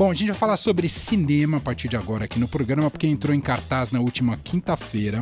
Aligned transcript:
Bom, 0.00 0.10
a 0.10 0.14
gente 0.14 0.28
vai 0.28 0.36
falar 0.38 0.56
sobre 0.56 0.88
cinema 0.88 1.58
a 1.58 1.60
partir 1.60 1.86
de 1.86 1.94
agora 1.94 2.24
aqui 2.24 2.40
no 2.40 2.48
programa, 2.48 2.90
porque 2.90 3.06
entrou 3.06 3.36
em 3.36 3.40
cartaz 3.40 3.92
na 3.92 4.00
última 4.00 4.34
quinta-feira, 4.34 5.20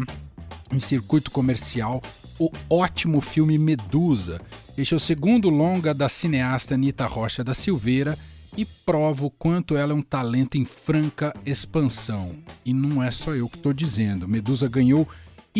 em 0.72 0.78
circuito 0.78 1.32
comercial, 1.32 2.00
o 2.38 2.48
ótimo 2.70 3.20
filme 3.20 3.58
Medusa. 3.58 4.40
Este 4.76 4.94
é 4.94 4.96
o 4.96 5.00
segundo 5.00 5.50
longa 5.50 5.92
da 5.92 6.08
cineasta 6.08 6.74
Anita 6.74 7.06
Rocha 7.06 7.42
da 7.42 7.54
Silveira 7.54 8.16
e 8.56 8.64
prova 8.64 9.26
o 9.26 9.30
quanto 9.30 9.76
ela 9.76 9.90
é 9.90 9.96
um 9.96 10.00
talento 10.00 10.56
em 10.56 10.64
franca 10.64 11.34
expansão. 11.44 12.36
E 12.64 12.72
não 12.72 13.02
é 13.02 13.10
só 13.10 13.34
eu 13.34 13.48
que 13.48 13.56
estou 13.56 13.72
dizendo. 13.72 14.28
Medusa 14.28 14.68
ganhou 14.68 15.08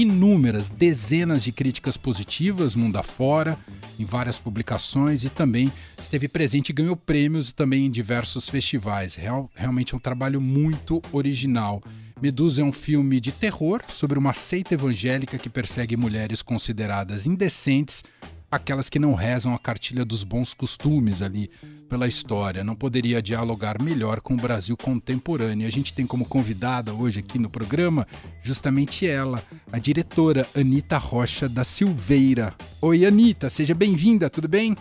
inúmeras, 0.03 0.71
dezenas 0.71 1.43
de 1.43 1.51
críticas 1.51 1.97
positivas 1.97 2.77
mundo 2.77 2.97
afora, 2.97 3.59
em 3.99 4.05
várias 4.05 4.39
publicações 4.39 5.25
e 5.25 5.29
também 5.29 5.73
esteve 6.01 6.29
presente 6.29 6.69
e 6.69 6.73
ganhou 6.73 6.95
prêmios 6.95 7.53
também 7.53 7.87
em 7.87 7.91
diversos 7.91 8.49
festivais. 8.49 9.17
Real, 9.17 9.51
realmente 9.55 9.95
é 9.95 9.97
um 9.97 10.01
trabalho 10.01 10.41
muito 10.41 11.03
original. 11.11 11.83
Medusa 12.23 12.63
é 12.63 12.65
um 12.65 12.73
filme 12.73 13.21
de 13.21 13.33
terror 13.33 13.83
sobre 13.89 14.19
uma 14.19 14.33
seita 14.33 14.75
evangélica 14.75 15.39
que 15.39 15.49
persegue 15.49 15.97
mulheres 15.97 16.43
consideradas 16.43 17.27
indecentes 17.27 18.05
aquelas 18.51 18.89
que 18.89 18.99
não 18.99 19.15
rezam 19.15 19.55
a 19.55 19.59
cartilha 19.59 20.05
dos 20.05 20.25
bons 20.25 20.55
costumes 20.55 21.21
ali 21.21 21.51
pela 21.89 22.09
história. 22.09 22.65
Não 22.65 22.75
poderia 22.75 23.23
dialogar 23.23 23.81
melhor 23.81 24.21
com 24.21 24.35
o 24.35 24.39
Brasil 24.39 24.77
contemporâneo. 24.77 25.67
A 25.67 25.71
gente 25.71 25.93
tem 25.93 26.07
como 26.07 26.25
convidada 26.25 26.95
hoje 26.95 27.21
aqui 27.21 27.39
no 27.39 27.51
programa 27.51 28.07
justamente 28.43 29.07
ela, 29.07 29.43
a 29.71 29.79
diretora 29.79 30.47
Anita 30.55 30.97
Rocha 30.97 31.49
da 31.49 31.65
Silveira. 31.65 32.55
Oi, 32.81 33.05
Anita, 33.05 33.49
seja 33.49 33.75
bem-vinda, 33.75 34.31
tudo 34.31 34.49
bem? 34.49 34.77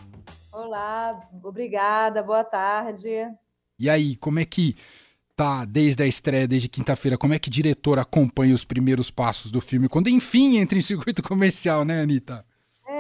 Olá, 0.52 1.22
obrigada, 1.44 2.24
boa 2.24 2.44
tarde. 2.44 3.10
E 3.80 3.90
aí, 3.90 4.16
como 4.16 4.40
é 4.40 4.46
que 4.46 4.76
tá 5.36 5.66
desde 5.66 6.02
a 6.02 6.08
estreia, 6.08 6.48
desde 6.48 6.68
quinta-feira? 6.68 7.18
Como 7.18 7.34
é 7.34 7.40
que 7.40 7.48
o 7.48 7.52
diretor 7.52 8.00
acompanha 8.00 8.56
os 8.56 8.66
primeiros 8.66 9.12
passos 9.12 9.52
do 9.52 9.62
filme 9.62 9.88
quando 9.88 10.10
enfim 10.10 10.58
entra 10.58 10.78
em 10.78 10.82
circuito 10.82 11.22
comercial, 11.24 11.86
né, 11.86 12.02
Anitta? 12.02 12.47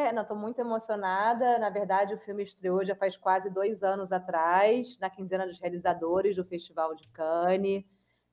É, 0.07 0.13
não, 0.13 0.21
estou 0.21 0.37
muito 0.37 0.59
emocionada. 0.59 1.59
Na 1.59 1.69
verdade, 1.69 2.13
o 2.13 2.17
filme 2.17 2.41
estreou 2.41 2.85
já 2.85 2.95
faz 2.95 3.17
quase 3.17 3.49
dois 3.49 3.83
anos 3.83 4.13
atrás, 4.13 4.97
na 4.99 5.09
quinzena 5.09 5.45
dos 5.45 5.59
realizadores 5.59 6.37
do 6.37 6.45
Festival 6.45 6.95
de 6.95 7.05
Cannes. 7.09 7.83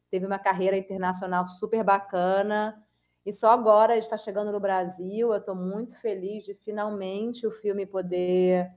Teve 0.09 0.25
uma 0.25 0.39
carreira 0.39 0.77
internacional 0.77 1.49
super 1.49 1.83
bacana. 1.83 2.81
E 3.27 3.33
só 3.33 3.51
agora 3.51 3.97
está 3.97 4.17
chegando 4.17 4.53
no 4.53 4.61
Brasil. 4.61 5.33
Eu 5.33 5.39
estou 5.39 5.57
muito 5.57 5.99
feliz 5.99 6.45
de 6.45 6.55
finalmente 6.55 7.45
o 7.45 7.51
filme 7.51 7.85
poder 7.85 8.71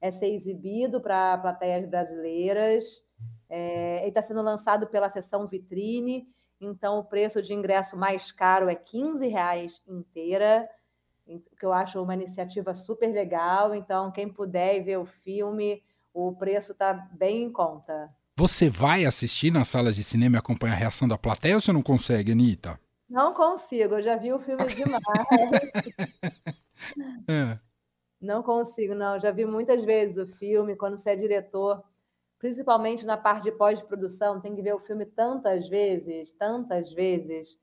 é, 0.00 0.10
ser 0.12 0.28
exibido 0.28 1.00
para 1.00 1.36
plateias 1.38 1.88
brasileiras. 1.88 3.02
É, 3.50 3.98
ele 4.02 4.10
está 4.10 4.22
sendo 4.22 4.42
lançado 4.42 4.86
pela 4.86 5.08
sessão 5.08 5.48
vitrine, 5.48 6.28
então 6.60 7.00
o 7.00 7.04
preço 7.04 7.42
de 7.42 7.52
ingresso 7.52 7.96
mais 7.96 8.30
caro 8.30 8.68
é 8.68 8.74
R$ 8.74 8.80
15 8.84 9.26
inteira 9.88 10.68
que 11.26 11.64
eu 11.64 11.72
acho 11.72 12.02
uma 12.02 12.14
iniciativa 12.14 12.74
super 12.74 13.12
legal. 13.12 13.74
Então, 13.74 14.12
quem 14.12 14.28
puder 14.28 14.82
ver 14.82 14.98
o 14.98 15.06
filme, 15.06 15.82
o 16.12 16.34
preço 16.34 16.72
está 16.72 16.92
bem 16.92 17.44
em 17.44 17.52
conta. 17.52 18.12
Você 18.36 18.68
vai 18.68 19.04
assistir 19.04 19.52
nas 19.52 19.68
salas 19.68 19.94
de 19.94 20.02
cinema 20.02 20.36
e 20.36 20.38
acompanhar 20.38 20.74
a 20.74 20.78
reação 20.78 21.06
da 21.06 21.16
plateia 21.16 21.54
ou 21.54 21.60
você 21.60 21.72
não 21.72 21.82
consegue, 21.82 22.32
Anitta? 22.32 22.78
Não 23.08 23.32
consigo, 23.32 23.94
eu 23.94 24.02
já 24.02 24.16
vi 24.16 24.32
o 24.32 24.40
filme 24.40 24.64
demais. 24.74 25.02
é. 27.28 27.58
Não 28.20 28.42
consigo, 28.42 28.94
não. 28.94 29.20
Já 29.20 29.30
vi 29.30 29.44
muitas 29.44 29.84
vezes 29.84 30.16
o 30.16 30.26
filme, 30.26 30.74
quando 30.74 30.96
você 30.96 31.10
é 31.10 31.16
diretor, 31.16 31.82
principalmente 32.38 33.04
na 33.04 33.16
parte 33.16 33.44
de 33.44 33.52
pós-produção, 33.52 34.40
tem 34.40 34.54
que 34.54 34.62
ver 34.62 34.74
o 34.74 34.80
filme 34.80 35.06
tantas 35.06 35.68
vezes, 35.68 36.32
tantas 36.32 36.92
vezes 36.92 37.56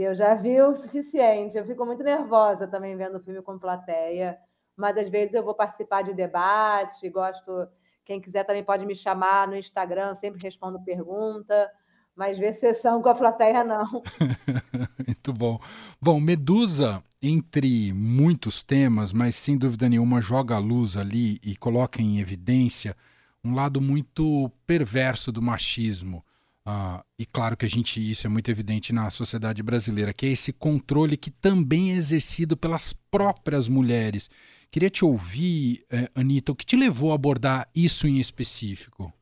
que 0.00 0.04
eu 0.04 0.14
já 0.14 0.34
vi 0.34 0.58
o 0.62 0.74
suficiente. 0.74 1.58
Eu 1.58 1.66
fico 1.66 1.84
muito 1.84 2.02
nervosa 2.02 2.66
também 2.66 2.96
vendo 2.96 3.18
o 3.18 3.20
filme 3.20 3.42
com 3.42 3.58
plateia, 3.58 4.38
mas 4.74 4.96
às 4.96 5.10
vezes 5.10 5.34
eu 5.34 5.44
vou 5.44 5.54
participar 5.54 6.00
de 6.00 6.14
debate, 6.14 7.10
gosto. 7.10 7.68
Quem 8.02 8.18
quiser 8.18 8.44
também 8.44 8.64
pode 8.64 8.86
me 8.86 8.94
chamar 8.94 9.46
no 9.46 9.54
Instagram, 9.54 10.14
sempre 10.14 10.40
respondo 10.42 10.82
pergunta, 10.82 11.70
mas 12.16 12.38
ver 12.38 12.54
sessão 12.54 13.02
com 13.02 13.10
a 13.10 13.14
plateia 13.14 13.62
não. 13.62 14.02
muito 15.06 15.34
bom. 15.34 15.60
Bom, 16.00 16.18
Medusa, 16.18 17.04
entre 17.20 17.92
muitos 17.92 18.62
temas, 18.62 19.12
mas 19.12 19.34
sem 19.34 19.58
dúvida 19.58 19.86
nenhuma 19.86 20.22
joga 20.22 20.54
a 20.54 20.58
luz 20.58 20.96
ali 20.96 21.38
e 21.44 21.54
coloca 21.58 22.00
em 22.00 22.20
evidência 22.20 22.96
um 23.44 23.54
lado 23.54 23.82
muito 23.82 24.50
perverso 24.66 25.30
do 25.30 25.42
machismo 25.42 26.24
Uh, 26.66 27.02
e 27.18 27.24
claro 27.24 27.56
que 27.56 27.64
a 27.64 27.68
gente 27.68 27.98
isso 27.98 28.26
é 28.26 28.30
muito 28.30 28.50
evidente 28.50 28.92
na 28.92 29.08
sociedade 29.10 29.62
brasileira, 29.62 30.12
que 30.12 30.26
é 30.26 30.30
esse 30.30 30.52
controle 30.52 31.16
que 31.16 31.30
também 31.30 31.92
é 31.92 31.96
exercido 31.96 32.56
pelas 32.56 32.92
próprias 32.92 33.68
mulheres. 33.68 34.28
Queria 34.70 34.90
te 34.90 35.04
ouvir, 35.04 35.84
eh, 35.90 36.08
Anitta, 36.14 36.52
o 36.52 36.54
que 36.54 36.64
te 36.64 36.76
levou 36.76 37.10
a 37.10 37.16
abordar 37.16 37.68
isso 37.74 38.06
em 38.06 38.20
específico? 38.20 39.12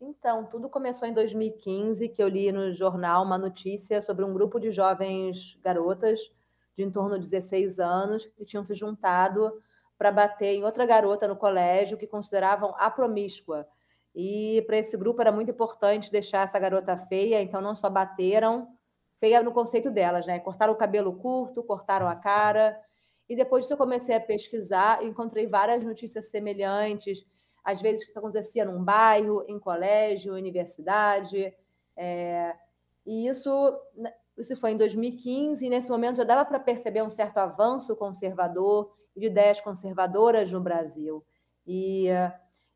Então, 0.00 0.46
tudo 0.46 0.68
começou 0.68 1.06
em 1.06 1.12
2015, 1.12 2.08
que 2.08 2.20
eu 2.20 2.26
li 2.26 2.50
no 2.50 2.72
jornal 2.72 3.24
uma 3.24 3.38
notícia 3.38 4.02
sobre 4.02 4.24
um 4.24 4.32
grupo 4.32 4.58
de 4.58 4.72
jovens 4.72 5.56
garotas 5.62 6.18
de 6.76 6.82
em 6.82 6.90
torno 6.90 7.18
de 7.18 7.28
16 7.28 7.78
anos 7.78 8.26
que 8.36 8.44
tinham 8.44 8.64
se 8.64 8.74
juntado 8.74 9.62
para 9.96 10.10
bater 10.10 10.54
em 10.54 10.64
outra 10.64 10.86
garota 10.86 11.28
no 11.28 11.36
colégio 11.36 11.98
que 11.98 12.06
consideravam 12.06 12.74
a 12.78 12.90
promíscua 12.90 13.66
e 14.20 14.62
para 14.62 14.76
esse 14.76 14.96
grupo 14.96 15.20
era 15.20 15.30
muito 15.30 15.52
importante 15.52 16.10
deixar 16.10 16.42
essa 16.42 16.58
garota 16.58 16.96
feia, 16.96 17.40
então 17.40 17.60
não 17.60 17.76
só 17.76 17.88
bateram, 17.88 18.66
feia 19.20 19.40
no 19.44 19.52
conceito 19.52 19.92
delas, 19.92 20.26
né? 20.26 20.40
Cortaram 20.40 20.72
o 20.72 20.76
cabelo 20.76 21.12
curto, 21.12 21.62
cortaram 21.62 22.08
a 22.08 22.16
cara. 22.16 22.76
E 23.28 23.36
depois 23.36 23.62
disso 23.62 23.74
eu 23.74 23.78
comecei 23.78 24.16
a 24.16 24.20
pesquisar 24.20 25.04
encontrei 25.04 25.46
várias 25.46 25.84
notícias 25.84 26.26
semelhantes, 26.26 27.24
às 27.62 27.80
vezes 27.80 28.04
que 28.06 28.18
acontecia 28.18 28.64
num 28.64 28.82
bairro, 28.82 29.44
em 29.46 29.56
colégio, 29.56 30.34
universidade. 30.34 31.54
É... 31.96 32.56
E 33.06 33.28
isso, 33.28 33.80
isso 34.36 34.56
foi 34.56 34.72
em 34.72 34.76
2015, 34.76 35.64
e 35.64 35.70
nesse 35.70 35.88
momento 35.88 36.16
já 36.16 36.24
dava 36.24 36.44
para 36.44 36.58
perceber 36.58 37.02
um 37.04 37.10
certo 37.10 37.38
avanço 37.38 37.94
conservador 37.94 38.92
de 39.16 39.26
ideias 39.26 39.60
conservadoras 39.60 40.50
no 40.50 40.60
Brasil. 40.60 41.24
E 41.64 42.08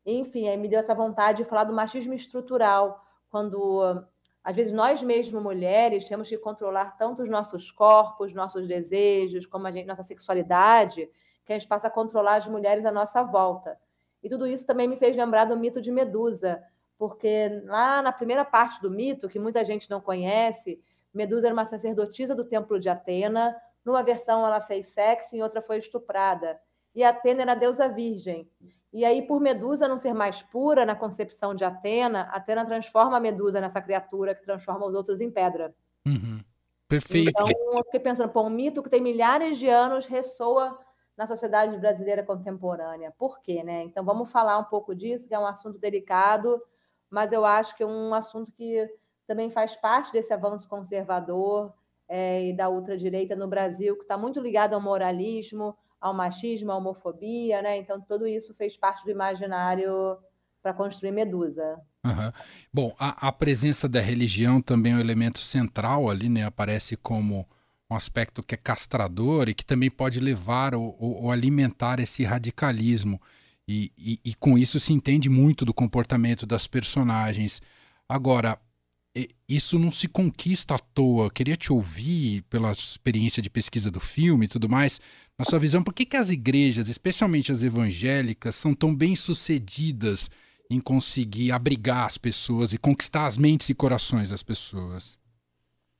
enfim, 0.05 0.47
aí 0.47 0.57
me 0.57 0.67
deu 0.67 0.79
essa 0.79 0.93
vontade 0.93 1.39
de 1.39 1.49
falar 1.49 1.63
do 1.63 1.73
machismo 1.73 2.13
estrutural, 2.13 3.03
quando 3.29 4.03
às 4.43 4.55
vezes 4.55 4.73
nós 4.73 5.01
mesmos 5.01 5.41
mulheres 5.41 6.05
temos 6.05 6.27
que 6.27 6.37
controlar 6.37 6.97
tanto 6.97 7.23
os 7.23 7.29
nossos 7.29 7.71
corpos, 7.71 8.33
nossos 8.33 8.67
desejos, 8.67 9.45
como 9.45 9.67
a 9.67 9.71
gente, 9.71 9.85
nossa 9.85 10.03
sexualidade, 10.03 11.09
que 11.45 11.53
a 11.53 11.57
gente 11.57 11.67
passa 11.67 11.87
a 11.87 11.91
controlar 11.91 12.35
as 12.35 12.47
mulheres 12.47 12.85
à 12.85 12.91
nossa 12.91 13.23
volta. 13.23 13.79
E 14.21 14.29
tudo 14.29 14.45
isso 14.47 14.65
também 14.65 14.87
me 14.87 14.97
fez 14.97 15.15
lembrar 15.15 15.45
do 15.45 15.57
mito 15.57 15.81
de 15.81 15.91
Medusa, 15.91 16.61
porque 16.97 17.61
lá 17.65 18.01
na 18.01 18.11
primeira 18.11 18.45
parte 18.45 18.81
do 18.81 18.89
mito, 18.89 19.27
que 19.29 19.39
muita 19.39 19.63
gente 19.63 19.89
não 19.89 19.99
conhece, 19.99 20.81
Medusa 21.13 21.47
era 21.47 21.53
uma 21.53 21.65
sacerdotisa 21.65 22.33
do 22.33 22.43
templo 22.43 22.79
de 22.79 22.89
Atena. 22.89 23.55
Numa 23.85 24.01
versão 24.01 24.45
ela 24.45 24.59
fez 24.59 24.87
sexo, 24.89 25.35
em 25.35 25.43
outra 25.43 25.61
foi 25.61 25.77
estuprada. 25.77 26.59
E 26.95 27.03
Atena 27.03 27.43
era 27.43 27.51
a 27.51 27.55
deusa 27.55 27.87
virgem. 27.87 28.49
E 28.93 29.03
aí, 29.03 29.23
por 29.23 29.41
Medusa 29.41 29.87
não 29.87 29.97
ser 29.97 30.13
mais 30.13 30.43
pura 30.43 30.85
na 30.85 30.95
concepção 30.95 31.55
de 31.55 31.65
Atena, 31.65 32.29
Atena 32.31 32.63
transforma 32.63 33.17
a 33.17 33.19
Medusa 33.19 33.59
nessa 33.59 33.81
criatura 33.81 34.35
que 34.35 34.43
transforma 34.43 34.85
os 34.85 34.93
outros 34.93 35.19
em 35.19 35.31
pedra. 35.31 35.73
Uhum. 36.05 36.39
Perfeito. 36.87 37.29
Então, 37.29 37.47
eu 37.75 37.83
fiquei 37.85 37.99
pensando, 37.99 38.31
pô, 38.31 38.43
um 38.43 38.51
mito 38.51 38.83
que 38.83 38.89
tem 38.89 39.01
milhares 39.01 39.57
de 39.57 39.67
anos 39.67 40.05
ressoa 40.05 40.77
na 41.17 41.25
sociedade 41.25 41.75
brasileira 41.77 42.21
contemporânea. 42.21 43.11
Por 43.17 43.41
quê, 43.41 43.63
né? 43.63 43.81
Então, 43.81 44.05
vamos 44.05 44.31
falar 44.31 44.59
um 44.59 44.65
pouco 44.65 44.93
disso, 44.93 45.27
que 45.27 45.33
é 45.33 45.39
um 45.39 45.45
assunto 45.45 45.79
delicado, 45.79 46.61
mas 47.09 47.31
eu 47.31 47.43
acho 47.45 47.75
que 47.75 47.81
é 47.81 47.87
um 47.87 48.13
assunto 48.13 48.51
que 48.51 48.87
também 49.25 49.49
faz 49.49 49.75
parte 49.75 50.11
desse 50.11 50.31
avanço 50.33 50.69
conservador 50.69 51.73
é, 52.07 52.49
e 52.49 52.53
da 52.55 52.69
ultradireita 52.69 53.35
no 53.35 53.47
Brasil, 53.47 53.95
que 53.95 54.03
está 54.03 54.17
muito 54.17 54.39
ligado 54.39 54.75
ao 54.75 54.81
moralismo, 54.81 55.75
ao 56.03 56.13
machismo, 56.13 56.69
à 56.69 56.75
homofobia, 56.75 57.61
né? 57.61 57.77
Então, 57.77 58.01
tudo 58.01 58.27
isso 58.27 58.53
fez 58.53 58.75
parte 58.75 59.05
do 59.05 59.11
imaginário 59.11 60.17
para 60.61 60.73
construir 60.73 61.13
Medusa. 61.13 61.79
Uhum. 62.05 62.31
Bom, 62.73 62.93
a, 62.99 63.29
a, 63.29 63.31
presença 63.31 63.87
da 63.87 64.01
religião 64.01 64.61
também 64.61 64.91
é 64.91 64.95
um 64.97 64.99
elemento 64.99 65.39
central 65.39 66.09
ali, 66.09 66.27
né? 66.27 66.45
Aparece 66.45 66.97
como 66.97 67.47
um 67.89 67.95
aspecto 67.95 68.43
que 68.43 68.53
é 68.53 68.57
castrador 68.57 69.47
e 69.47 69.53
que 69.53 69.65
também 69.65 69.89
pode 69.89 70.19
levar 70.19 70.75
ou, 70.75 71.31
alimentar 71.31 72.01
esse 72.01 72.25
radicalismo. 72.25 73.21
E, 73.65 73.89
e, 73.97 74.19
e, 74.25 74.35
com 74.35 74.57
isso 74.57 74.81
se 74.81 74.91
entende 74.91 75.29
muito 75.29 75.63
do 75.63 75.73
comportamento 75.73 76.45
das 76.45 76.67
personagens. 76.67 77.61
Agora, 78.09 78.59
isso 79.47 79.77
não 79.77 79.91
se 79.91 80.07
conquista 80.07 80.75
à 80.75 80.79
toa. 80.79 81.25
Eu 81.25 81.31
queria 81.31 81.55
te 81.55 81.71
ouvir, 81.71 82.41
pela 82.49 82.71
experiência 82.71 83.41
de 83.41 83.49
pesquisa 83.49 83.91
do 83.91 83.99
filme 83.99 84.45
e 84.45 84.47
tudo 84.47 84.67
mais, 84.67 84.99
na 85.37 85.45
sua 85.45 85.59
visão, 85.59 85.83
por 85.83 85.93
que, 85.93 86.05
que 86.05 86.17
as 86.17 86.29
igrejas, 86.29 86.89
especialmente 86.89 87.51
as 87.51 87.63
evangélicas, 87.63 88.55
são 88.55 88.73
tão 88.73 88.95
bem 88.95 89.15
sucedidas 89.15 90.29
em 90.69 90.79
conseguir 90.79 91.51
abrigar 91.51 92.05
as 92.05 92.17
pessoas 92.17 92.73
e 92.73 92.77
conquistar 92.77 93.25
as 93.25 93.37
mentes 93.37 93.69
e 93.69 93.75
corações 93.75 94.29
das 94.29 94.43
pessoas. 94.43 95.17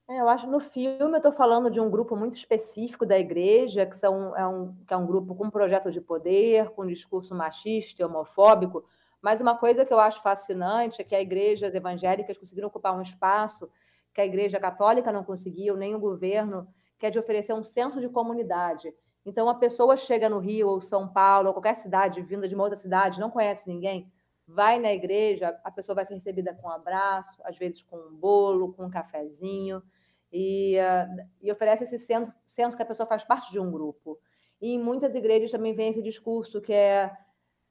É, 0.10 0.20
eu 0.20 0.28
acho 0.28 0.48
no 0.48 0.60
filme 0.60 1.14
eu 1.14 1.18
estou 1.18 1.32
falando 1.32 1.70
de 1.70 1.80
um 1.80 1.90
grupo 1.90 2.16
muito 2.16 2.36
específico 2.36 3.06
da 3.06 3.18
igreja, 3.18 3.86
que, 3.86 3.96
são, 3.96 4.36
é 4.36 4.46
um, 4.46 4.76
que 4.86 4.94
é 4.94 4.98
um 4.98 5.06
grupo 5.06 5.34
com 5.34 5.50
projeto 5.50 5.92
de 5.92 6.02
poder, 6.02 6.70
com 6.72 6.86
discurso 6.86 7.34
machista 7.34 8.02
e 8.02 8.06
homofóbico, 8.06 8.84
mas 9.22 9.40
uma 9.40 9.58
coisa 9.58 9.86
que 9.86 9.94
eu 9.94 10.00
acho 10.00 10.22
fascinante 10.22 11.02
é 11.02 11.04
que 11.04 11.16
as 11.16 11.22
igrejas 11.22 11.74
evangélicas 11.74 12.38
conseguiram 12.38 12.68
ocupar 12.68 12.96
um 12.96 13.02
espaço 13.02 13.70
que 14.14 14.22
a 14.22 14.26
igreja 14.26 14.60
católica 14.60 15.12
não 15.12 15.24
conseguiu, 15.24 15.76
nem 15.76 15.96
o 15.96 16.00
governo, 16.00 16.68
que 17.00 17.06
é 17.06 17.10
de 17.10 17.18
oferecer 17.18 17.54
um 17.54 17.64
senso 17.64 18.00
de 18.00 18.10
comunidade. 18.10 18.94
Então, 19.26 19.48
a 19.48 19.56
pessoa 19.56 19.96
chega 19.96 20.30
no 20.30 20.40
Rio 20.40 20.68
ou 20.68 20.82
São 20.82 21.08
Paulo, 21.08 21.48
ou 21.48 21.54
qualquer 21.54 21.76
cidade, 21.76 22.22
vinda 22.22 22.48
de 22.48 22.56
uma 22.56 22.64
outra 22.64 22.78
cidade, 22.78 23.20
não 23.20 23.32
conhece 23.32 23.68
ninguém, 23.70 24.12
vai 24.48 24.80
na 24.80 24.92
igreja, 24.92 25.58
a 25.64 25.72
pessoa 25.72 25.96
vai 25.96 26.06
ser 26.06 26.16
recebida 26.16 26.54
com 26.54 26.68
um 26.68 26.72
abraço, 26.72 27.42
às 27.44 27.58
vezes 27.58 27.82
com 27.82 27.98
um 27.98 28.14
bolo, 28.14 28.74
com 28.74 28.86
um 28.86 28.90
cafezinho, 28.90 29.82
e, 30.32 30.78
uh, 30.78 31.28
e 31.42 31.52
oferece 31.52 31.84
esse 31.84 32.00
senso, 32.00 32.34
senso 32.46 32.76
que 32.76 32.84
a 32.84 32.86
pessoa 32.86 33.08
faz 33.08 33.24
parte 33.24 33.52
de 33.52 33.60
um 33.60 33.72
grupo. 33.72 34.20
E 34.60 34.74
em 34.74 34.80
muitas 34.80 35.14
igrejas 35.16 35.52
também 35.52 35.74
vem 35.74 35.90
esse 35.90 36.02
discurso 36.02 36.62
que 36.62 36.74
é 36.74 37.12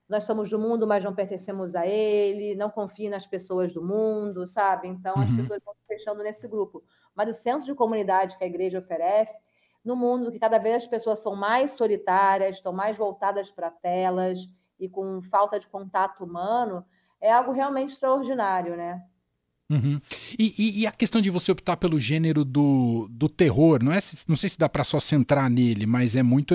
nós 0.08 0.24
somos 0.24 0.50
do 0.50 0.58
mundo, 0.58 0.86
mas 0.86 1.02
não 1.02 1.14
pertencemos 1.14 1.74
a 1.74 1.86
ele, 1.86 2.54
não 2.54 2.68
confie 2.68 3.08
nas 3.08 3.26
pessoas 3.26 3.72
do 3.72 3.82
mundo, 3.82 4.46
sabe? 4.46 4.86
Então 4.86 5.14
as 5.16 5.28
uhum. 5.30 5.36
pessoas 5.36 5.62
vão 5.64 5.74
se 5.74 5.86
fechando 5.86 6.22
nesse 6.22 6.46
grupo. 6.46 6.84
Mas 7.14 7.30
o 7.30 7.34
senso 7.34 7.64
de 7.64 7.74
comunidade 7.74 8.36
que 8.36 8.44
a 8.44 8.46
igreja 8.46 8.78
oferece, 8.78 9.34
no 9.84 9.96
mundo 9.96 10.30
que 10.30 10.38
cada 10.38 10.58
vez 10.58 10.76
as 10.76 10.86
pessoas 10.86 11.20
são 11.20 11.34
mais 11.34 11.72
solitárias, 11.72 12.56
estão 12.56 12.72
mais 12.72 12.96
voltadas 12.96 13.50
para 13.50 13.70
telas 13.70 14.48
e 14.78 14.88
com 14.88 15.20
falta 15.22 15.58
de 15.58 15.66
contato 15.68 16.24
humano, 16.24 16.84
é 17.20 17.32
algo 17.32 17.52
realmente 17.52 17.92
extraordinário, 17.92 18.76
né? 18.76 19.02
Uhum. 19.70 20.00
E, 20.38 20.54
e, 20.58 20.80
e, 20.80 20.86
a 20.86 20.92
questão 20.92 21.20
de 21.20 21.30
você 21.30 21.50
optar 21.50 21.78
pelo 21.78 21.98
gênero 21.98 22.44
do, 22.44 23.08
do 23.10 23.28
terror, 23.28 23.82
não 23.82 23.92
é? 23.92 24.00
Não 24.28 24.36
sei 24.36 24.50
se 24.50 24.58
dá 24.58 24.68
para 24.68 24.84
só 24.84 25.00
centrar 25.00 25.48
nele, 25.48 25.86
mas 25.86 26.14
é 26.14 26.22
muito 26.22 26.54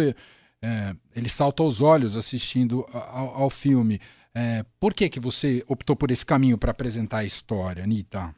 é, 0.61 0.95
ele 1.15 1.29
salta 1.29 1.63
aos 1.63 1.81
olhos 1.81 2.17
assistindo 2.17 2.85
ao, 2.91 3.43
ao 3.43 3.49
filme. 3.49 3.99
É, 4.33 4.63
por 4.79 4.93
que, 4.93 5.09
que 5.09 5.19
você 5.19 5.63
optou 5.67 5.95
por 5.95 6.11
esse 6.11 6.25
caminho 6.25 6.57
para 6.57 6.71
apresentar 6.71 7.19
a 7.19 7.25
história, 7.25 7.83
Anitta? 7.83 8.35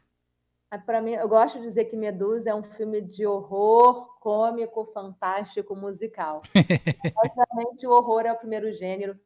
Ah, 0.72 0.78
para 0.78 1.02
mim, 1.02 1.14
eu 1.14 1.28
gosto 1.28 1.58
de 1.58 1.64
dizer 1.64 1.86
que 1.86 1.96
Medusa 1.96 2.50
é 2.50 2.54
um 2.54 2.62
filme 2.62 3.00
de 3.00 3.26
horror 3.26 4.16
cômico, 4.20 4.84
fantástico, 4.94 5.74
musical. 5.74 6.42
Obviamente, 7.16 7.86
o 7.88 7.90
horror 7.90 8.24
é 8.24 8.32
o 8.32 8.36
primeiro 8.38 8.70
gênero. 8.72 9.18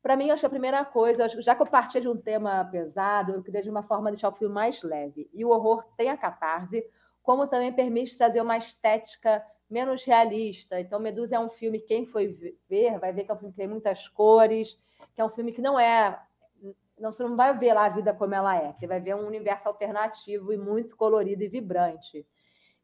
Para 0.00 0.16
mim, 0.16 0.30
acho 0.30 0.40
que 0.40 0.46
a 0.46 0.50
primeira 0.50 0.84
coisa, 0.84 1.26
já 1.42 1.56
que 1.56 1.62
eu 1.62 1.66
partia 1.66 2.00
de 2.00 2.06
um 2.06 2.16
tema 2.16 2.64
pesado, 2.70 3.32
eu 3.32 3.42
queria 3.42 3.62
de 3.62 3.68
uma 3.68 3.82
forma 3.82 4.12
deixar 4.12 4.28
o 4.28 4.34
filme 4.36 4.54
mais 4.54 4.80
leve. 4.84 5.28
E 5.34 5.44
o 5.44 5.48
horror 5.48 5.84
tem 5.96 6.08
a 6.08 6.16
catarse, 6.16 6.88
como 7.20 7.48
também 7.48 7.72
permite 7.72 8.16
trazer 8.16 8.40
uma 8.40 8.56
estética 8.56 9.44
menos 9.68 10.04
realista. 10.04 10.78
Então, 10.78 11.00
Medusa 11.00 11.34
é 11.34 11.40
um 11.40 11.50
filme, 11.50 11.80
quem 11.80 12.06
foi 12.06 12.28
ver, 12.68 13.00
vai 13.00 13.12
ver 13.12 13.24
que 13.24 13.32
é 13.32 13.34
um 13.34 13.38
filme 13.38 13.52
que 13.52 13.58
tem 13.58 13.66
muitas 13.66 14.06
cores, 14.06 14.78
que 15.16 15.20
é 15.20 15.24
um 15.24 15.30
filme 15.30 15.52
que 15.52 15.60
não 15.60 15.80
é. 15.80 16.16
Não, 16.98 17.12
você 17.12 17.22
não 17.22 17.36
vai 17.36 17.56
ver 17.56 17.74
lá 17.74 17.86
a 17.86 17.90
vida 17.90 18.14
como 18.14 18.34
ela 18.34 18.56
é, 18.56 18.72
você 18.72 18.86
vai 18.86 19.00
ver 19.00 19.14
um 19.14 19.26
universo 19.26 19.68
alternativo 19.68 20.52
e 20.52 20.56
muito 20.56 20.96
colorido 20.96 21.42
e 21.42 21.48
vibrante. 21.48 22.26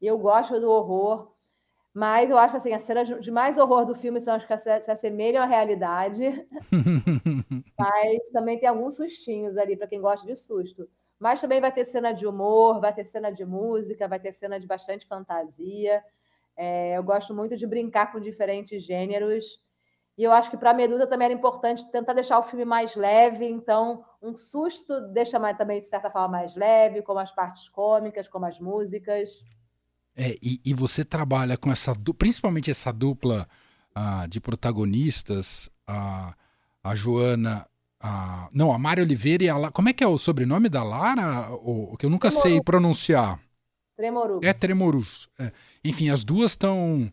E 0.01 0.07
eu 0.07 0.19
gosto 0.19 0.61
do 0.61 0.71
horror, 0.71 1.33
mas 1.95 2.31
eu 2.31 2.39
acho 2.39 2.53
que 2.53 2.57
assim, 2.57 2.73
as 2.73 2.83
cenas 2.83 3.09
de 3.09 3.31
mais 3.31 3.59
horror 3.59 3.85
do 3.85 3.95
filme 3.95 4.21
são 4.21 4.35
as 4.35 4.45
que 4.45 4.57
se 4.59 4.91
assemelham 4.91 5.43
à 5.43 5.47
realidade. 5.47 6.47
mas 7.79 8.31
também 8.31 8.59
tem 8.59 8.69
alguns 8.69 8.97
sustinhos 8.97 9.57
ali 9.57 9.77
para 9.77 9.87
quem 9.87 10.01
gosta 10.01 10.27
de 10.27 10.37
susto. 10.37 10.89
Mas 11.19 11.41
também 11.41 11.61
vai 11.61 11.71
ter 11.71 11.85
cena 11.85 12.13
de 12.13 12.27
humor, 12.27 12.81
vai 12.81 12.93
ter 12.93 13.05
cena 13.05 13.31
de 13.31 13.45
música, 13.45 14.09
vai 14.09 14.19
ter 14.19 14.33
cena 14.33 14.59
de 14.59 14.67
bastante 14.67 15.07
fantasia. 15.07 16.03
É, 16.57 16.97
eu 16.97 17.03
gosto 17.03 17.35
muito 17.35 17.57
de 17.57 17.67
brincar 17.67 18.11
com 18.11 18.19
diferentes 18.19 18.83
gêneros. 18.83 19.61
E 20.17 20.25
eu 20.25 20.33
acho 20.33 20.51
que 20.51 20.57
para 20.57 20.71
a 20.71 20.75
Medusa 20.75 21.07
também 21.07 21.27
era 21.27 21.35
importante 21.35 21.91
tentar 21.91 22.13
deixar 22.13 22.39
o 22.39 22.43
filme 22.43 22.65
mais 22.65 22.95
leve. 22.95 23.47
Então, 23.47 24.05
um 24.21 24.37
susto 24.37 25.01
deixa 25.13 25.39
mais, 25.39 25.57
também, 25.57 25.81
de 25.81 25.87
certa 25.87 26.11
forma, 26.11 26.29
mais 26.29 26.55
leve, 26.55 27.03
como 27.03 27.19
as 27.19 27.31
partes 27.31 27.69
cômicas, 27.69 28.29
como 28.29 28.45
as 28.45 28.59
músicas. 28.61 29.31
É, 30.15 30.37
e, 30.43 30.61
e 30.65 30.75
você 30.75 31.05
trabalha 31.05 31.57
com 31.57 31.73
essa, 31.73 31.95
principalmente 32.19 32.71
essa 32.71 32.93
dupla 32.93 33.49
uh, 33.97 34.29
de 34.29 34.41
protagonistas, 34.41 35.71
uh, 35.89 36.35
a 36.85 36.95
Joana. 36.95 37.67
Uh, 38.05 38.49
não, 38.53 38.73
a 38.73 38.79
Mari 38.79 39.01
Oliveira 39.01 39.45
e 39.45 39.49
a 39.49 39.57
Lara. 39.57 39.73
Como 39.73 39.89
é 39.89 39.93
que 39.93 40.05
é 40.05 40.07
o 40.07 40.19
sobrenome 40.19 40.69
da 40.69 40.83
Lara? 40.83 41.51
O, 41.55 41.97
que 41.97 42.05
eu 42.05 42.11
nunca 42.11 42.31
sei 42.31 42.61
pronunciar. 42.61 43.41
Tremorus. 43.97 44.41
É 44.43 44.53
Tremorus. 44.53 45.29
É. 45.39 45.53
Enfim, 45.85 46.11
as 46.11 46.25
duas 46.25 46.53
estão 46.53 47.13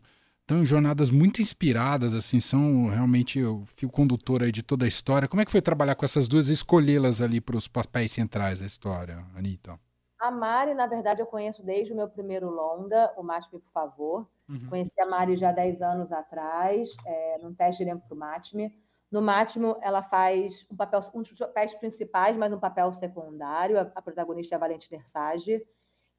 estão 0.49 0.63
em 0.63 0.65
jornadas 0.65 1.11
muito 1.11 1.43
inspiradas, 1.43 2.15
assim, 2.15 2.39
são 2.39 2.87
realmente 2.87 3.43
o 3.43 3.63
fio 3.77 3.87
condutor 3.87 4.41
aí 4.41 4.51
de 4.51 4.63
toda 4.63 4.83
a 4.83 4.87
história. 4.87 5.27
Como 5.27 5.39
é 5.39 5.45
que 5.45 5.51
foi 5.51 5.61
trabalhar 5.61 5.93
com 5.93 6.03
essas 6.03 6.27
duas 6.27 6.49
e 6.49 6.53
escolhê-las 6.53 7.21
ali 7.21 7.39
para 7.39 7.55
os 7.55 7.67
papéis 7.67 8.11
centrais 8.11 8.59
da 8.59 8.65
história, 8.65 9.23
Anitta? 9.35 9.79
A 10.19 10.31
Mari, 10.31 10.73
na 10.73 10.87
verdade, 10.87 11.21
eu 11.21 11.27
conheço 11.27 11.63
desde 11.63 11.93
o 11.93 11.95
meu 11.95 12.09
primeiro 12.09 12.49
longa, 12.49 13.13
o 13.15 13.21
Matme, 13.21 13.59
por 13.59 13.71
favor. 13.71 14.27
Uhum. 14.49 14.67
Conheci 14.69 14.99
a 14.99 15.05
Mari 15.05 15.37
já 15.37 15.49
há 15.49 15.53
10 15.53 15.83
anos 15.83 16.11
atrás, 16.11 16.89
é, 17.05 17.37
num 17.43 17.53
teste 17.53 17.83
de 17.83 17.89
elenco 17.89 18.07
para 18.07 18.15
o 18.15 18.19
Matme. 18.19 18.73
No 19.11 19.21
Matmo, 19.21 19.77
ela 19.83 20.01
faz 20.01 20.65
um 20.71 20.75
papel, 20.75 20.99
um 21.13 21.21
dos 21.21 21.37
papéis 21.37 21.75
principais, 21.75 22.35
mas 22.35 22.51
um 22.51 22.59
papel 22.59 22.91
secundário. 22.93 23.77
A, 23.77 23.81
a 23.93 24.01
protagonista 24.01 24.55
é 24.55 24.57
a 24.57 24.59
Valentina 24.59 24.99
Ersage. 24.99 25.61